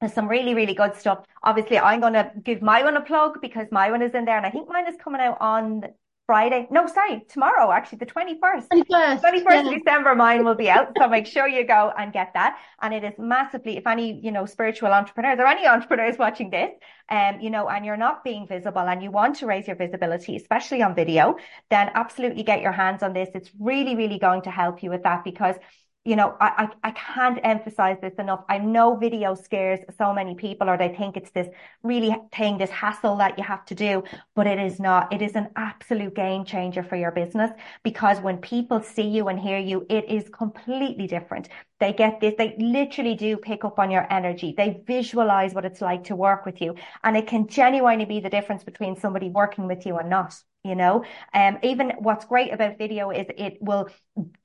there's 0.00 0.14
some 0.14 0.28
really, 0.28 0.54
really 0.54 0.74
good 0.74 0.96
stuff. 0.96 1.24
Obviously, 1.44 1.78
I'm 1.78 2.00
going 2.00 2.14
to 2.14 2.32
give 2.42 2.60
my 2.60 2.82
one 2.82 2.96
a 2.96 3.02
plug 3.02 3.40
because 3.40 3.68
my 3.70 3.92
one 3.92 4.02
is 4.02 4.14
in 4.14 4.24
there 4.24 4.36
and 4.36 4.44
I 4.44 4.50
think 4.50 4.68
mine 4.68 4.88
is 4.88 4.96
coming 5.02 5.20
out 5.20 5.38
on 5.40 5.84
Friday. 6.26 6.68
No, 6.70 6.86
sorry, 6.86 7.24
tomorrow, 7.28 7.72
actually, 7.72 7.98
the 7.98 8.06
21st. 8.06 8.68
21st, 8.72 9.20
21st 9.20 9.44
yeah. 9.44 9.60
of 9.60 9.74
December, 9.74 10.14
mine 10.14 10.44
will 10.44 10.54
be 10.54 10.70
out. 10.70 10.92
So 10.96 11.08
make 11.08 11.26
sure 11.26 11.48
you 11.48 11.66
go 11.66 11.92
and 11.98 12.12
get 12.12 12.32
that. 12.34 12.58
And 12.80 12.94
it 12.94 13.02
is 13.02 13.14
massively, 13.18 13.76
if 13.76 13.86
any, 13.86 14.20
you 14.22 14.30
know, 14.30 14.46
spiritual 14.46 14.92
entrepreneurs 14.92 15.38
or 15.40 15.46
any 15.46 15.66
entrepreneurs 15.66 16.16
watching 16.18 16.50
this, 16.50 16.70
um, 17.10 17.40
you 17.40 17.50
know, 17.50 17.68
and 17.68 17.84
you're 17.84 17.96
not 17.96 18.22
being 18.22 18.46
visible 18.46 18.82
and 18.82 19.02
you 19.02 19.10
want 19.10 19.36
to 19.36 19.46
raise 19.46 19.66
your 19.66 19.76
visibility, 19.76 20.36
especially 20.36 20.80
on 20.82 20.94
video, 20.94 21.36
then 21.70 21.90
absolutely 21.94 22.44
get 22.44 22.62
your 22.62 22.72
hands 22.72 23.02
on 23.02 23.12
this. 23.12 23.28
It's 23.34 23.50
really, 23.58 23.96
really 23.96 24.18
going 24.18 24.42
to 24.42 24.50
help 24.50 24.82
you 24.82 24.90
with 24.90 25.02
that 25.02 25.24
because 25.24 25.56
you 26.04 26.16
know, 26.16 26.36
I, 26.40 26.68
I, 26.82 26.88
I 26.88 26.90
can't 26.92 27.38
emphasize 27.44 27.96
this 28.02 28.14
enough. 28.18 28.44
I 28.48 28.58
know 28.58 28.96
video 28.96 29.34
scares 29.34 29.78
so 29.96 30.12
many 30.12 30.34
people 30.34 30.68
or 30.68 30.76
they 30.76 30.88
think 30.88 31.16
it's 31.16 31.30
this 31.30 31.46
really 31.84 32.16
thing, 32.34 32.58
this 32.58 32.70
hassle 32.70 33.16
that 33.18 33.38
you 33.38 33.44
have 33.44 33.64
to 33.66 33.74
do, 33.76 34.02
but 34.34 34.48
it 34.48 34.58
is 34.58 34.80
not. 34.80 35.12
It 35.12 35.22
is 35.22 35.36
an 35.36 35.50
absolute 35.54 36.14
game 36.16 36.44
changer 36.44 36.82
for 36.82 36.96
your 36.96 37.12
business 37.12 37.52
because 37.84 38.20
when 38.20 38.38
people 38.38 38.82
see 38.82 39.06
you 39.06 39.28
and 39.28 39.38
hear 39.38 39.58
you, 39.58 39.86
it 39.88 40.08
is 40.08 40.28
completely 40.28 41.06
different. 41.06 41.48
They 41.78 41.92
get 41.92 42.20
this, 42.20 42.34
they 42.36 42.56
literally 42.58 43.14
do 43.14 43.36
pick 43.36 43.64
up 43.64 43.78
on 43.78 43.90
your 43.90 44.12
energy. 44.12 44.54
They 44.56 44.82
visualize 44.84 45.54
what 45.54 45.64
it's 45.64 45.80
like 45.80 46.04
to 46.04 46.16
work 46.16 46.44
with 46.44 46.60
you. 46.60 46.74
And 47.04 47.16
it 47.16 47.28
can 47.28 47.46
genuinely 47.46 48.06
be 48.06 48.18
the 48.18 48.30
difference 48.30 48.64
between 48.64 48.96
somebody 48.96 49.28
working 49.28 49.68
with 49.68 49.86
you 49.86 49.98
and 49.98 50.10
not 50.10 50.34
you 50.64 50.74
know? 50.74 51.04
Um 51.34 51.58
even 51.62 51.92
what's 51.98 52.24
great 52.24 52.52
about 52.52 52.78
video 52.78 53.10
is 53.10 53.26
it 53.36 53.58
will 53.60 53.88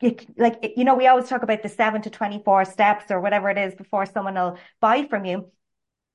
it, 0.02 0.26
like 0.38 0.74
you 0.76 0.84
know 0.84 0.96
we 0.96 1.08
always 1.08 1.28
talk 1.30 1.44
about 1.44 1.64
the 1.64 1.70
7 1.70 2.02
to 2.04 2.10
24 2.10 2.66
steps 2.66 3.12
or 3.12 3.20
whatever 3.22 3.50
it 3.50 3.58
is 3.58 3.76
before 3.76 4.06
someone 4.06 4.36
will 4.36 4.58
buy 4.82 5.06
from 5.10 5.26
you. 5.26 5.52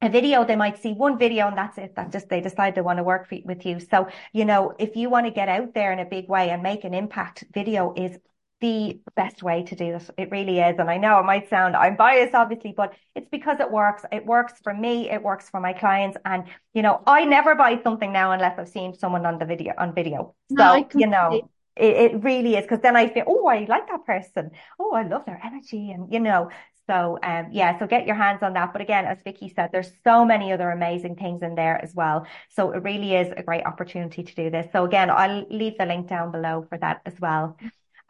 A 0.00 0.08
video 0.08 0.44
they 0.44 0.56
might 0.56 0.82
see 0.82 0.92
one 0.92 1.18
video 1.18 1.46
and 1.46 1.56
that's 1.56 1.78
it. 1.78 1.94
That 1.94 2.10
just 2.12 2.28
they 2.28 2.40
decide 2.40 2.74
they 2.74 2.80
want 2.80 2.98
to 2.98 3.04
work 3.04 3.28
for, 3.28 3.38
with 3.44 3.64
you. 3.64 3.78
So 3.80 4.08
you 4.32 4.44
know 4.44 4.74
if 4.78 4.96
you 4.96 5.10
want 5.10 5.26
to 5.26 5.32
get 5.32 5.48
out 5.48 5.74
there 5.74 5.92
in 5.92 5.98
a 5.98 6.04
big 6.04 6.28
way 6.28 6.50
and 6.50 6.62
make 6.62 6.84
an 6.84 6.94
impact 6.94 7.44
video 7.52 7.94
is 7.96 8.18
the 8.62 9.00
best 9.16 9.42
way 9.42 9.64
to 9.64 9.74
do 9.76 9.96
it. 9.96 10.10
It 10.16 10.30
really 10.30 10.60
is. 10.60 10.76
And 10.78 10.88
I 10.88 10.96
know 10.96 11.18
it 11.18 11.24
might 11.24 11.50
sound, 11.50 11.76
I'm 11.76 11.96
biased 11.96 12.34
obviously, 12.34 12.72
but 12.74 12.94
it's 13.14 13.28
because 13.28 13.60
it 13.60 13.70
works. 13.70 14.04
It 14.10 14.24
works 14.24 14.54
for 14.62 14.72
me. 14.72 15.10
It 15.10 15.22
works 15.22 15.50
for 15.50 15.60
my 15.60 15.74
clients. 15.74 16.16
And, 16.24 16.44
you 16.72 16.80
know, 16.80 17.02
I 17.06 17.24
never 17.26 17.54
buy 17.54 17.80
something 17.82 18.12
now 18.12 18.32
unless 18.32 18.58
I've 18.58 18.68
seen 18.68 18.94
someone 18.94 19.26
on 19.26 19.38
the 19.38 19.44
video, 19.44 19.74
on 19.76 19.94
video. 19.94 20.34
So, 20.48 20.54
No, 20.56 20.88
you 20.94 21.08
know, 21.08 21.50
it, 21.76 22.12
it 22.12 22.24
really 22.24 22.56
is. 22.56 22.64
Cause 22.66 22.78
then 22.82 22.96
I 22.96 23.08
feel, 23.08 23.24
oh, 23.26 23.46
I 23.46 23.66
like 23.68 23.88
that 23.88 24.06
person. 24.06 24.52
Oh, 24.78 24.92
I 24.92 25.02
love 25.02 25.26
their 25.26 25.40
energy. 25.44 25.90
And, 25.90 26.12
you 26.12 26.20
know, 26.20 26.50
so, 26.88 27.18
um, 27.22 27.48
yeah, 27.52 27.78
so 27.78 27.86
get 27.86 28.06
your 28.06 28.16
hands 28.16 28.42
on 28.42 28.54
that. 28.54 28.72
But 28.72 28.82
again, 28.82 29.04
as 29.06 29.18
Vicki 29.22 29.52
said, 29.54 29.70
there's 29.72 29.92
so 30.04 30.24
many 30.24 30.52
other 30.52 30.70
amazing 30.70 31.16
things 31.16 31.42
in 31.42 31.54
there 31.54 31.82
as 31.82 31.94
well. 31.94 32.26
So 32.50 32.72
it 32.72 32.82
really 32.82 33.14
is 33.14 33.32
a 33.36 33.42
great 33.42 33.64
opportunity 33.66 34.22
to 34.22 34.34
do 34.34 34.50
this. 34.50 34.66
So 34.72 34.84
again, 34.84 35.10
I'll 35.10 35.46
leave 35.50 35.78
the 35.78 35.86
link 35.86 36.08
down 36.08 36.32
below 36.32 36.66
for 36.68 36.78
that 36.78 37.00
as 37.06 37.18
well. 37.20 37.56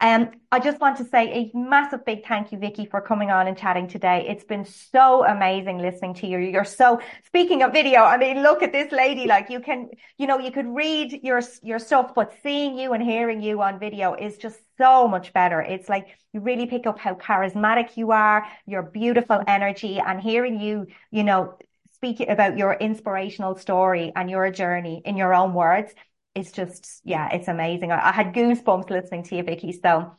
Um, 0.03 0.31
I 0.51 0.59
just 0.59 0.81
want 0.81 0.97
to 0.97 1.05
say 1.05 1.31
a 1.31 1.57
massive 1.57 2.03
big 2.03 2.25
thank 2.27 2.51
you, 2.51 2.57
Vicki, 2.57 2.85
for 2.85 2.99
coming 2.99 3.31
on 3.31 3.47
and 3.47 3.57
chatting 3.57 3.87
today. 3.87 4.25
It's 4.27 4.43
been 4.43 4.65
so 4.65 5.25
amazing 5.25 5.77
listening 5.77 6.13
to 6.15 6.27
you. 6.27 6.39
You're 6.39 6.65
so, 6.65 6.99
speaking 7.25 7.63
of 7.63 7.71
video, 7.71 8.01
I 8.01 8.17
mean, 8.17 8.43
look 8.43 8.61
at 8.61 8.73
this 8.73 8.91
lady, 8.91 9.27
like 9.27 9.49
you 9.49 9.61
can, 9.61 9.91
you 10.17 10.27
know, 10.27 10.39
you 10.39 10.51
could 10.51 10.67
read 10.67 11.21
your, 11.23 11.39
your 11.61 11.79
stuff, 11.79 12.13
but 12.13 12.33
seeing 12.43 12.77
you 12.77 12.91
and 12.91 13.01
hearing 13.01 13.41
you 13.41 13.61
on 13.61 13.79
video 13.79 14.13
is 14.13 14.35
just 14.35 14.59
so 14.77 15.07
much 15.07 15.31
better. 15.31 15.61
It's 15.61 15.87
like 15.87 16.07
you 16.33 16.41
really 16.41 16.65
pick 16.65 16.85
up 16.85 16.99
how 16.99 17.13
charismatic 17.13 17.95
you 17.95 18.11
are, 18.11 18.45
your 18.65 18.83
beautiful 18.83 19.41
energy 19.47 19.99
and 20.05 20.19
hearing 20.19 20.59
you, 20.59 20.87
you 21.11 21.23
know, 21.23 21.57
speak 21.93 22.19
about 22.19 22.57
your 22.57 22.73
inspirational 22.73 23.55
story 23.55 24.11
and 24.17 24.29
your 24.29 24.51
journey 24.51 25.01
in 25.05 25.15
your 25.15 25.33
own 25.33 25.53
words 25.53 25.93
it's 26.35 26.51
just, 26.51 27.01
yeah, 27.03 27.29
it's 27.33 27.47
amazing. 27.47 27.91
I, 27.91 28.09
I 28.09 28.11
had 28.11 28.33
goosebumps 28.33 28.89
listening 28.89 29.23
to 29.23 29.35
you, 29.35 29.43
Vicki. 29.43 29.71
So 29.71 30.15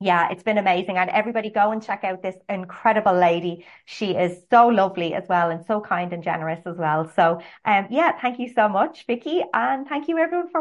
yeah, 0.00 0.30
it's 0.30 0.42
been 0.42 0.58
amazing. 0.58 0.98
And 0.98 1.08
everybody 1.10 1.48
go 1.50 1.70
and 1.70 1.80
check 1.82 2.02
out 2.02 2.22
this 2.22 2.34
incredible 2.48 3.14
lady. 3.14 3.64
She 3.84 4.12
is 4.16 4.42
so 4.50 4.66
lovely 4.66 5.14
as 5.14 5.24
well 5.28 5.50
and 5.50 5.64
so 5.64 5.80
kind 5.80 6.12
and 6.12 6.22
generous 6.24 6.60
as 6.66 6.76
well. 6.76 7.08
So 7.14 7.40
um 7.64 7.86
yeah, 7.90 8.18
thank 8.20 8.38
you 8.40 8.52
so 8.52 8.68
much, 8.68 9.06
Vicki. 9.06 9.42
And 9.54 9.86
thank 9.86 10.08
you 10.08 10.18
everyone 10.18 10.50
for 10.50 10.60